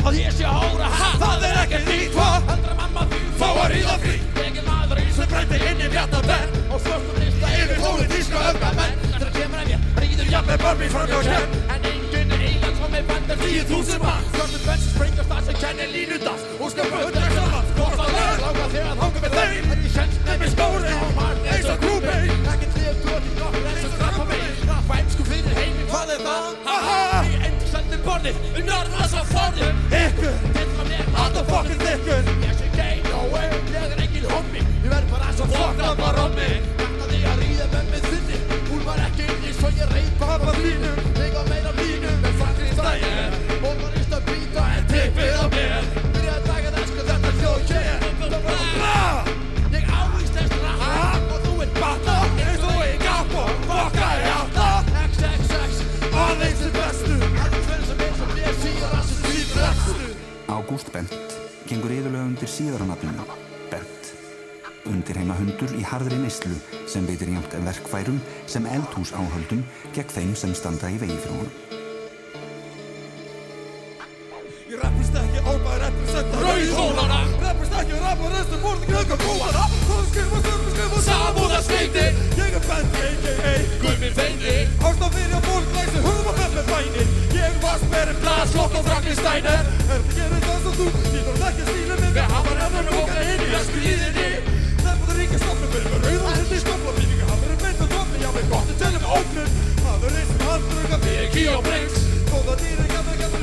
Og 0.00 0.14
ég 0.16 0.32
sé 0.32 0.48
hóra, 0.48 0.88
ha, 0.88 1.08
það 1.20 1.42
er 1.46 1.58
ekkert 1.62 1.88
nýtt 1.90 2.14
Hvað 2.16 2.48
að 2.52 2.62
mamma 2.78 3.02
því 3.10 3.18
fá 3.38 3.48
að 3.50 3.68
ríða 3.74 3.96
frí. 4.02 4.14
Ég 4.40 4.56
er 4.56 4.64
maður 4.66 5.02
í 5.02 5.04
sem 5.12 5.28
breyti 5.32 5.58
inn 5.68 5.82
í 5.84 5.90
mjata 5.92 6.22
benn 6.24 6.56
Og 6.72 6.80
svörstum 6.80 7.18
lista 7.20 7.50
yfir 7.58 7.82
pólitíska 7.84 8.44
öfgamenn. 8.48 8.96
Þegar 9.12 9.32
kemur 9.36 9.62
að 9.62 9.68
mér, 9.68 9.84
ríður 10.02 10.32
jafnveg 10.32 10.64
börn 10.64 10.80
mér 10.80 10.94
fram 10.96 11.12
hjá 11.12 11.20
skemmt 11.28 11.54
En 11.76 11.88
enginn 11.92 12.34
er 12.38 12.44
eiland 12.48 12.80
sem 12.80 12.98
er 12.98 13.06
bendur 13.12 13.42
tíu 13.44 13.64
þúsund 13.70 14.06
mann 14.06 14.28
Svörstum 14.32 14.66
benn 14.66 14.82
sem 14.86 14.96
springast 14.96 15.34
það 15.34 15.50
sem 15.50 15.60
kennir 15.66 15.92
línudas 15.92 16.46
Og 16.56 16.72
skal 16.72 16.92
bötta 16.96 17.26
ekki 17.28 17.38
saman, 17.38 17.72
að 17.92 18.14
leið 18.16 18.42
Lága 18.46 18.68
þegar 18.74 19.02
þánga 19.04 19.26
með 19.26 19.38
þeim. 19.38 19.72
En 19.76 19.86
ég 19.86 19.98
kennst 20.00 20.30
nefnir 20.30 20.56
skóri 20.56 21.11
hvað 25.92 26.12
er 26.14 26.22
það? 26.24 26.46
Haha, 26.66 27.22
ég 27.28 27.46
endur 27.48 27.68
sendið 27.72 28.04
borðið 28.06 28.38
Um 28.52 28.68
norðans 28.68 29.16
á 29.16 29.22
forðið 29.32 29.98
Ykkur, 30.02 30.38
þetta 30.56 30.88
mér, 30.88 31.10
alltaf 31.24 31.52
fokkin 31.52 31.82
þykkur 31.84 32.32
Ég 32.46 32.56
sé 32.60 32.70
gay, 32.78 33.02
no 33.10 33.26
way, 33.34 33.50
neyslu 66.42 66.86
sem 66.86 67.06
veitir 67.06 67.28
jæmt 67.28 67.54
verkfærum 67.64 68.20
sem 68.46 68.66
eldhús 68.66 69.12
áhöldum 69.12 69.62
gegn 69.94 70.08
þeim 70.08 70.34
sem 70.36 70.54
standa 70.54 70.90
í 70.90 70.98
vegi 70.98 71.16
fyrir 71.22 71.36
honum. 71.38 71.52
Ég 74.72 74.80
rappist 74.80 75.14
ekki 75.20 75.38
á 75.44 75.52
bara 75.64 75.88
representa 75.90 76.38
Rauðhólana 76.40 77.18
Rappist 77.42 77.74
ekki 77.80 77.92
og 77.92 78.04
rappa 78.06 78.30
restur 78.32 78.62
Vorði 78.62 78.86
ekki 78.86 78.94
auka 79.02 79.18
búana 79.20 79.66
Það 79.88 80.06
skrifa, 80.08 80.40
skrifa, 80.46 80.70
skrifa 80.72 81.02
Samúða 81.08 81.60
sveiti 81.66 82.06
Ég 82.40 82.56
er 82.56 82.64
bent, 82.70 82.96
a.k.a. 83.02 83.52
Gummi 83.84 84.10
feini 84.16 84.56
Ástaf 84.80 85.12
fyrir 85.12 85.36
að 85.36 85.50
fólk 85.50 85.76
læsi 85.76 86.06
Hörðum 86.06 86.32
að 86.32 86.40
fem 86.40 86.56
með 86.56 86.72
bænir. 86.72 87.14
Ég 87.36 87.62
var 87.66 87.78
sperrin 87.84 88.20
Blas, 88.24 88.56
Lott 88.56 88.80
og 88.80 88.88
Frankensteiner. 88.88 89.60
Er 89.68 89.81
og 101.32 101.62
brengs 101.64 101.94
Góða 102.28 102.54
dýri, 102.60 102.84
gamla, 102.92 103.14
gamla 103.20 103.38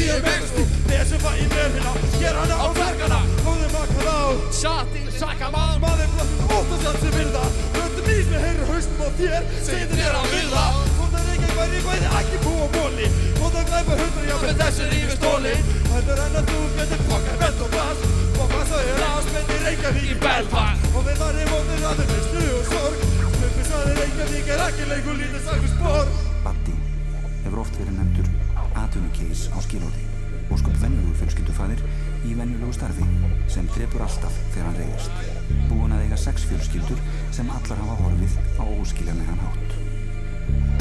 Ég 0.00 0.28
er 0.28 0.44
Þessi 0.88 1.18
var 1.20 1.36
í 1.36 1.44
mér 1.52 1.74
Sker 2.14 2.38
hana 2.40 2.56
á 2.56 2.68
verkana 2.78 3.18
Góði 3.44 3.68
makkar 3.74 4.08
á 4.08 4.20
Sati, 4.48 5.02
sakka 5.18 5.50
mann 5.52 5.76
Maður 5.82 6.08
blöttum 6.14 6.54
ótt 6.56 6.72
að 6.72 6.84
sjálf 6.86 7.04
sem 7.04 7.14
virða 7.18 7.44
Röndum 7.76 8.10
ís 8.14 8.30
með 8.32 8.46
heyrur 8.46 8.72
haustum 8.72 9.04
á 9.04 9.08
þér 9.20 9.94
er 10.06 10.18
að 10.22 10.28
virða 10.32 10.64
Þótt 10.96 11.18
að 11.20 11.28
reykja 11.28 11.52
væri 11.58 11.84
bæði 11.84 12.10
ekki 12.22 12.42
bú 12.46 12.56
og 12.64 12.74
bóli 12.78 13.12
Þótt 13.40 13.60
að 13.60 13.70
glæpa 13.72 14.00
hundra 14.00 14.26
Já, 14.30 14.36
með 14.46 14.60
þessi 14.64 14.90
rífi 14.94 15.20
stóli 15.20 15.56
Heldur 15.92 16.26
en 16.26 16.40
að 16.40 16.52
þú 16.52 16.66
getur 16.80 17.06
fokkað 17.12 17.40
bent 17.44 17.64
og 17.68 17.74
bass 17.76 18.12
Fokka 18.40 18.66
svo 18.70 18.84
er 18.88 19.08
áspenni 19.12 19.62
Reykjavík 19.68 20.12
í 20.14 20.20
Belfast 20.24 20.92
Og 20.94 21.10
við 21.10 21.20
varum 21.20 21.52
mótir 21.52 21.90
að 21.92 22.04
þeim 22.04 22.14
atvinnukeis 29.24 29.48
á 29.52 29.58
skilóti 29.64 30.02
og 30.52 30.58
skup 30.60 30.76
venjulegu 30.80 31.14
fjölskyldufæðir 31.18 31.80
í 32.28 32.34
venjulegu 32.36 32.72
starfi 32.76 33.06
sem 33.48 33.66
drefur 33.72 34.04
alltaf 34.04 34.34
þegar 34.52 34.66
hann 34.68 34.76
reyðist. 34.76 35.10
Búin 35.70 35.94
að 35.94 36.04
eiga 36.04 36.18
sex 36.20 36.44
fjölskyldur 36.50 37.00
sem 37.32 37.48
allar 37.48 37.80
hafa 37.80 37.96
horfið 38.02 38.36
á 38.60 38.64
óskiljanlegan 38.64 39.40
hátt. 39.40 39.72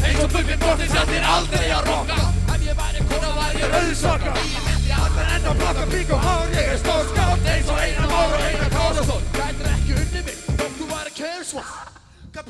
Eins 0.04 0.20
og 0.20 0.34
bubbi 0.36 0.58
bortið 0.60 0.92
sættir 0.92 1.24
aldrei 1.24 1.72
að 1.72 1.88
rokka. 1.88 2.20
Ef 2.58 2.68
ég 2.68 2.78
væri 2.82 3.08
kona 3.08 3.32
væri 3.40 3.64
ég 3.64 3.74
rauðsokka 3.78 4.36
Ég 4.44 4.68
myndi 4.68 4.94
allar 5.00 5.34
enn 5.38 5.50
að 5.54 5.64
plaka 5.64 5.88
pík 5.94 6.14
og 6.18 6.28
hár. 6.28 6.54
Ég 6.58 6.76
er 6.76 6.84
stór 6.84 7.10
skátt 7.14 7.50
eins 7.56 7.72
og 7.72 7.82
einan 7.88 8.12
már 8.12 8.36
og 8.36 8.46
einan 8.50 8.76
kárastótt 8.76 9.34
Gætir 9.40 9.74
ekki 9.78 10.00
unni 10.04 10.28
mig, 10.28 10.46
þótt 10.52 10.80
þú 10.82 10.92
væri 10.92 11.18
kærsvall 11.24 11.93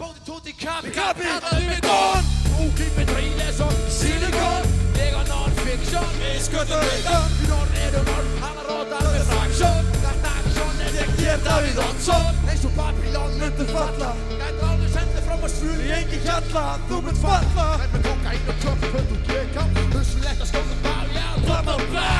Kapóti 0.03 0.19
tóti 0.25 0.53
kapi, 0.65 0.89
kapi, 0.91 1.23
allar 1.23 1.61
um 1.63 1.79
dón 1.79 2.23
Úklippið 2.59 3.07
dríle 3.07 3.47
som 3.55 3.71
silikon. 3.87 4.65
Ég 4.99 5.15
á 5.15 5.23
non-fiction, 5.31 6.09
við 6.19 6.43
sköldum 6.43 6.83
rauðan 6.83 7.31
Í 7.39 7.47
norr 7.47 7.71
eru 7.85 8.01
norr, 8.09 8.25
hana 8.43 8.61
rótar 8.67 8.99
með 9.07 9.23
fraksjón 9.31 9.83
Þetta 10.03 10.29
aksjón 10.41 10.75
er 10.83 10.93
ég 10.99 11.09
hér 11.21 11.39
Davíð 11.47 11.79
Oddsson. 11.85 12.35
Eins 12.51 12.63
og 12.67 12.73
Babylon 12.75 13.31
myndur 13.39 13.69
falla. 13.71 14.11
Gætir 14.27 14.65
alveg 14.73 14.91
sendið 14.97 15.23
frá 15.23 15.35
maður 15.37 15.55
svul 15.55 15.79
í 15.79 15.89
engi 15.95 16.17
hjalla 16.27 16.65
Þú 16.91 16.97
mynd 17.07 17.19
falla. 17.23 17.67
Með 17.79 17.87
með 17.95 18.01
koka 18.09 18.29
inn 18.35 18.47
og 18.51 18.57
köp, 18.65 18.79
hönd 18.97 19.09
og 19.15 19.21
keka 19.31 19.61
Hussilegt 19.95 20.41
að 20.43 20.47
skóta 20.51 20.75
bá, 20.83 20.95
já, 21.15 21.27
blá, 21.47 21.57
blá, 21.63 21.75
blá. 21.95 22.11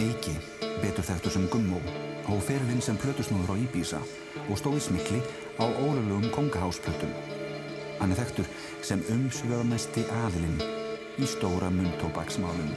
Eiki, 0.00 0.34
betur 0.80 1.04
þekktur 1.04 1.32
sem 1.36 1.44
Gummó, 1.52 1.69
hóf 1.69 1.69
ferilinn 2.50 2.82
sem 2.82 2.96
plötusnúður 2.98 3.54
á 3.54 3.62
Íbísa 3.62 3.98
og 4.50 4.58
stóð 4.58 4.80
í 4.80 4.82
smikli 4.82 5.20
á 5.62 5.70
ólöflugum 5.70 6.32
kongahásplötum. 6.34 7.12
Hann 8.00 8.10
er 8.10 8.18
þekktur 8.18 8.48
sem 8.82 9.04
umsvöðamesti 9.12 10.02
aðilinn 10.24 10.58
í 11.22 11.28
stóra 11.30 11.70
munntóbaksmálunum. 11.70 12.74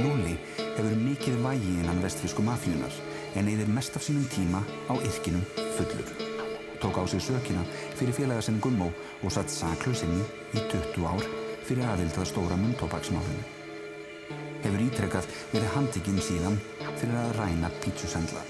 Lúli 0.00 0.40
hefur 0.56 1.00
mikið 1.04 1.40
vægi 1.44 1.78
innan 1.82 2.00
vestfísku 2.00 2.48
mafíunar 2.48 3.00
en 3.36 3.48
eyðir 3.52 3.68
mest 3.76 4.00
af 4.00 4.08
sínum 4.08 4.24
tíma 4.32 4.64
á 4.88 4.96
yrkinum 4.96 5.44
fullur. 5.76 6.31
Tók 6.82 6.96
á 6.98 7.06
sig 7.06 7.20
sökina 7.20 7.62
fyrir 7.94 8.12
félaga 8.12 8.40
sem 8.40 8.58
Gummó 8.58 8.90
og 9.22 9.30
satt 9.30 9.50
saklusinni 9.50 10.24
í 10.50 10.62
20 10.66 11.04
ár 11.06 11.26
fyrir 11.62 11.86
aðild 11.86 12.16
að 12.18 12.26
stóra 12.26 12.56
munntóbaksmálunum. 12.58 13.44
Hefur 14.64 14.82
ítrekkað 14.82 15.28
verið 15.52 15.70
handikinn 15.76 16.18
síðan 16.18 16.58
fyrir 16.98 17.14
að 17.20 17.36
ræna 17.38 17.70
pítsusendla. 17.84 18.42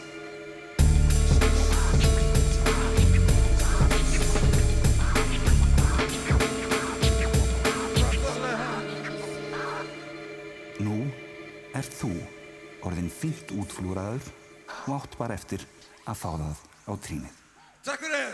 Nú 10.80 11.05
ert 11.76 12.01
þú 12.01 12.14
orðin 12.89 13.12
fínt 13.12 13.53
útflúraður 13.61 14.24
og 14.89 14.99
átt 15.03 15.20
bara 15.20 15.37
eftir 15.37 15.68
að 16.09 16.16
fá 16.24 16.28
það 16.33 16.66
á 16.89 16.93
trínið. 16.97 17.41
Takk 17.85 18.01
fyrir! 18.01 18.30